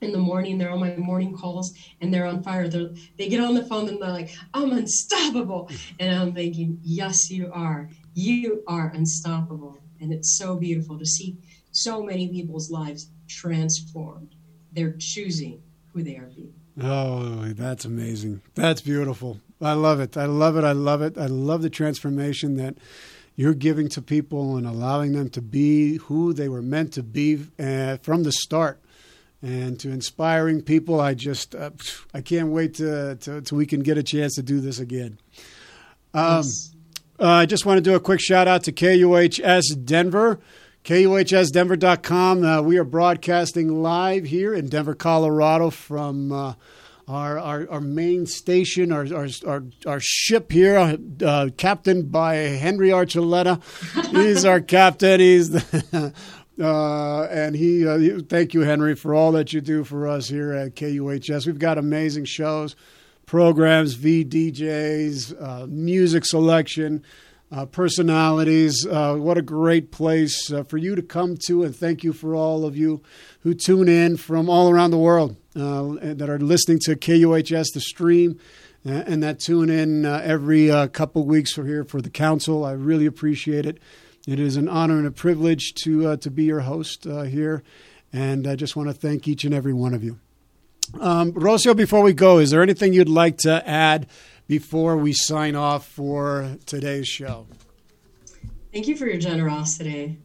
[0.00, 2.68] in the morning they're on my morning calls and they're on fire.
[2.68, 5.70] They're, they get on the phone and they're like i'm unstoppable.
[6.00, 7.90] And i'm thinking yes you are.
[8.14, 9.78] You are unstoppable.
[10.00, 11.38] And it's so beautiful to see
[11.70, 14.34] so many people's lives transformed.
[14.72, 16.54] They're choosing who they are being.
[16.80, 18.40] Oh that's amazing.
[18.54, 19.40] That's beautiful.
[19.60, 20.16] I love it.
[20.16, 20.64] I love it.
[20.64, 21.18] I love it.
[21.18, 22.76] I love the transformation that
[23.34, 27.46] you're giving to people and allowing them to be who they were meant to be
[27.58, 28.80] uh, from the start.
[29.44, 31.70] And to inspiring people i just uh,
[32.14, 35.18] i can't wait to, to, to, we can get a chance to do this again.
[36.14, 36.72] Um, yes.
[37.18, 40.38] uh, i just want to do a quick shout out to kuhs denver.
[40.84, 46.54] Kuhsdenver.com uh, we are broadcasting live here in denver colorado from uh,
[47.08, 52.88] our, our, our main station, our, our, our, our ship here, uh, captained by Henry
[52.88, 53.60] Archuleta.
[54.10, 55.20] He's our captain.
[55.20, 56.14] He's the,
[56.60, 60.52] uh, and he, uh, thank you, Henry, for all that you do for us here
[60.52, 61.46] at KUHS.
[61.46, 62.76] We've got amazing shows,
[63.26, 67.04] programs, VDJs, uh, music selection
[67.50, 68.86] uh, personalities.
[68.86, 72.34] Uh, what a great place uh, for you to come to, and thank you for
[72.34, 73.02] all of you
[73.40, 78.38] who tune in from all around the world that are listening to KUHS, the stream,
[78.86, 82.64] uh, and that tune in uh, every couple weeks for here for the council.
[82.64, 83.78] I really appreciate it.
[84.26, 87.62] It is an honor and a privilege to to be your host here,
[88.12, 90.18] and I just want to thank each and every one of you.
[91.00, 94.06] Um, Rocio, before we go, is there anything you'd like to add?
[94.52, 97.46] before we sign off for today's show?
[98.70, 100.18] Thank you for your generosity.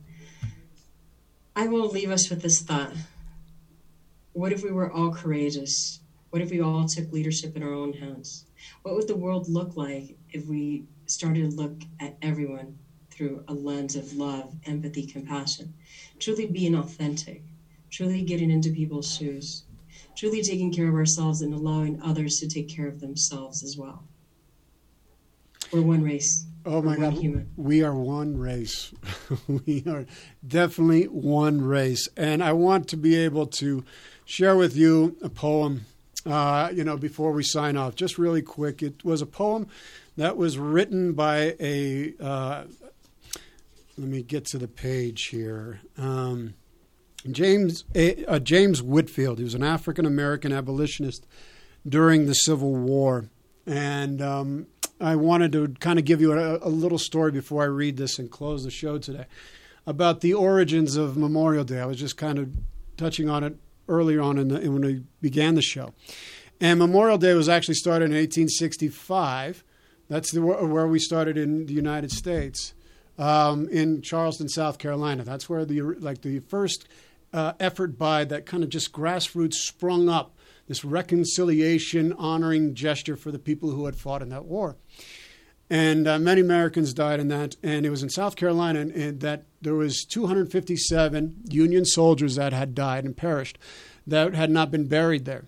[1.55, 2.91] I will leave us with this thought.
[4.38, 6.00] What if we were all courageous?
[6.30, 8.46] What if we all took leadership in our own hands?
[8.84, 12.78] What would the world look like if we started to look at everyone
[13.10, 15.74] through a lens of love, empathy, compassion?
[16.20, 17.42] Truly being authentic,
[17.90, 19.64] truly getting into people's shoes,
[20.16, 24.04] truly taking care of ourselves and allowing others to take care of themselves as well.
[25.74, 26.46] We're one race.
[26.64, 27.50] Oh my God, human.
[27.56, 28.94] we are one race.
[29.48, 30.06] we are
[30.46, 33.84] definitely one race, and I want to be able to
[34.28, 35.86] share with you a poem.
[36.25, 39.67] Uh, you know, before we sign off, just really quick, it was a poem
[40.17, 42.13] that was written by a.
[42.19, 42.63] Uh,
[43.97, 45.80] let me get to the page here.
[45.97, 46.53] Um,
[47.32, 49.38] James uh, James Whitfield.
[49.38, 51.25] He was an African American abolitionist
[51.88, 53.30] during the Civil War,
[53.65, 54.67] and um,
[54.99, 58.19] I wanted to kind of give you a, a, little story before I read this
[58.19, 59.25] and close the show today
[59.86, 61.80] about the origins of Memorial Day.
[61.80, 62.49] I was just kind of
[62.97, 63.57] touching on it
[63.88, 65.94] earlier on in the, when we began the show.
[66.60, 69.64] And Memorial Day was actually started in 1865.
[70.10, 72.74] That's the, where we started in the United States,
[73.18, 75.24] um, in Charleston, South Carolina.
[75.24, 76.88] That's where the like the first
[77.34, 80.36] uh, effort by that kind of just grassroots sprung up
[80.68, 84.76] this reconciliation, honoring gesture for the people who had fought in that war.
[85.70, 87.56] And uh, many Americans died in that.
[87.64, 92.53] And it was in South Carolina and, and that there was 257 Union soldiers that
[92.53, 93.57] had died and perished
[94.07, 95.43] that had not been buried there.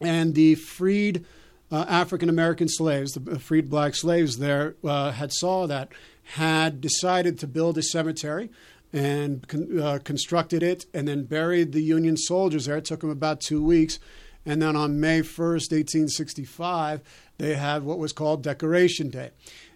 [0.00, 1.26] And the freed
[1.72, 5.90] uh, African American slaves, the freed black slaves there, uh, had saw that,
[6.34, 8.48] had decided to build a cemetery
[8.92, 12.76] and con- uh, constructed it, and then buried the Union soldiers there.
[12.76, 13.98] It took them about two weeks.
[14.46, 17.00] And then on May 1st, 1865,
[17.38, 19.30] they had what was called Decoration Day.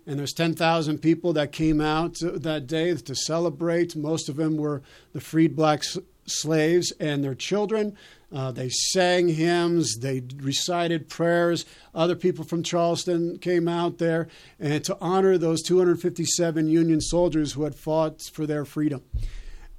[0.07, 3.97] And there's 10,000 people that came out that day to celebrate.
[3.97, 4.83] Most of them were
[5.13, 5.83] the freed black
[6.27, 7.97] slaves and their children.
[8.33, 11.65] Uh, they sang hymns, they recited prayers.
[11.95, 14.29] Other people from Charleston came out there
[14.59, 19.03] and to honor those 257 Union soldiers who had fought for their freedom.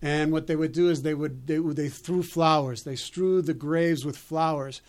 [0.01, 2.84] And what they would do is they would they, they threw flowers.
[2.84, 4.82] They strewed the graves with flowers.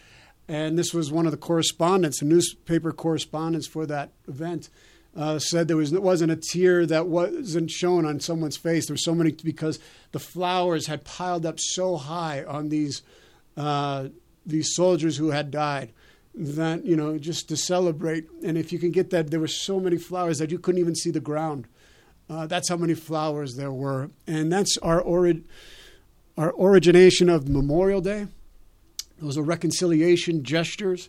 [0.47, 4.71] And this was one of the correspondents, the newspaper correspondents for that event,
[5.17, 8.87] uh, said there was wasn't a tear that wasn't shown on someone's face.
[8.87, 9.79] There were so many because
[10.13, 13.03] the flowers had piled up so high on these
[13.57, 14.09] uh,
[14.47, 15.93] these soldiers who had died
[16.35, 18.27] that you know just to celebrate.
[18.45, 20.95] And if you can get that, there were so many flowers that you couldn't even
[20.95, 21.67] see the ground.
[22.31, 25.45] Uh, that's how many flowers there were, and that's our ori-
[26.37, 28.27] our origination of Memorial Day.
[29.21, 31.09] Those are reconciliation gestures,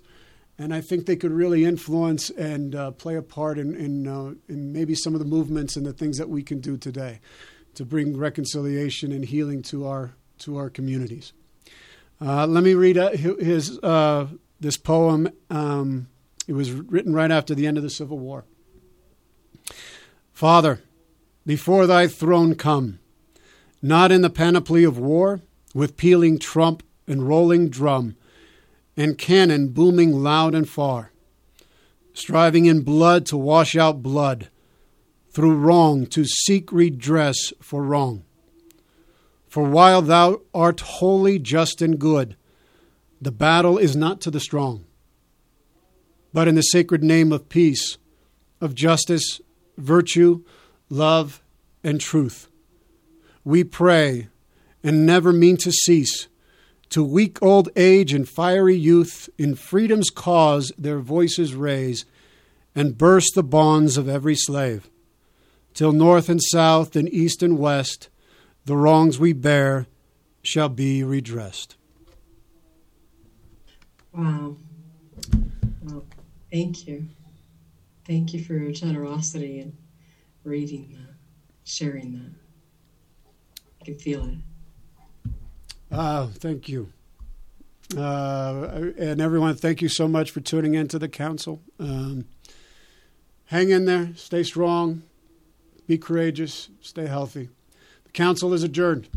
[0.60, 4.34] and I think they could really influence and uh, play a part in in, uh,
[4.48, 7.22] in maybe some of the movements and the things that we can do today
[7.76, 11.34] to bring reconciliation and healing to our to our communities.
[12.22, 14.28] Uh, let me read uh, his uh,
[14.60, 15.30] this poem.
[15.50, 16.08] Um,
[16.48, 18.44] it was written right after the end of the Civil War.
[20.34, 20.82] Father
[21.46, 23.00] before thy throne come,
[23.82, 25.42] not in the panoply of war,
[25.74, 28.16] with pealing trump and rolling drum,
[29.00, 31.14] and cannon booming loud and far,
[32.14, 34.50] striving in blood to wash out blood,
[35.32, 38.24] through wrong to seek redress for wrong.
[39.48, 42.36] For while thou art holy, just, and good,
[43.22, 44.84] the battle is not to the strong,
[46.34, 47.98] but in the sacred name of peace,
[48.60, 49.40] of justice,
[49.78, 50.44] virtue,
[50.90, 51.42] love,
[51.86, 52.50] and truth.
[53.46, 54.28] We pray
[54.84, 56.28] and never mean to cease.
[56.90, 62.06] To weak old age and fiery youth, in freedom's cause their voices raise,
[62.74, 64.90] and burst the bonds of every slave,
[65.74, 68.10] till north and south and east and west,
[68.66, 69.86] the wrongs we bear
[70.42, 71.76] shall be redressed.
[74.12, 74.56] Wow.
[75.84, 76.06] Well,
[76.52, 77.08] thank you.
[78.06, 79.78] Thank you for your generosity and
[80.44, 81.14] reading that,
[81.66, 82.32] sharing that.
[83.82, 84.38] I can feel it.
[85.92, 86.92] Uh, thank you.
[87.98, 91.62] Uh, and everyone, thank you so much for tuning in to the council.
[91.80, 92.26] Um,
[93.46, 95.02] hang in there, stay strong,
[95.88, 97.50] be courageous, stay healthy.
[98.04, 99.10] The council is adjourned.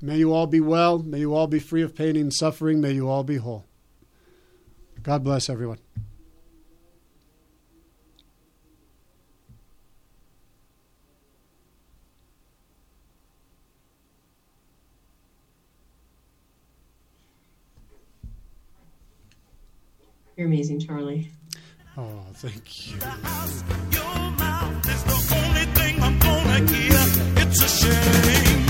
[0.00, 0.98] May you all be well.
[0.98, 2.80] May you all be free of pain and suffering.
[2.80, 3.64] May you all be whole.
[5.02, 5.78] God bless everyone.
[20.36, 21.30] You're amazing, Charlie.
[21.96, 22.96] Oh, thank you.
[27.36, 28.64] It's a shame.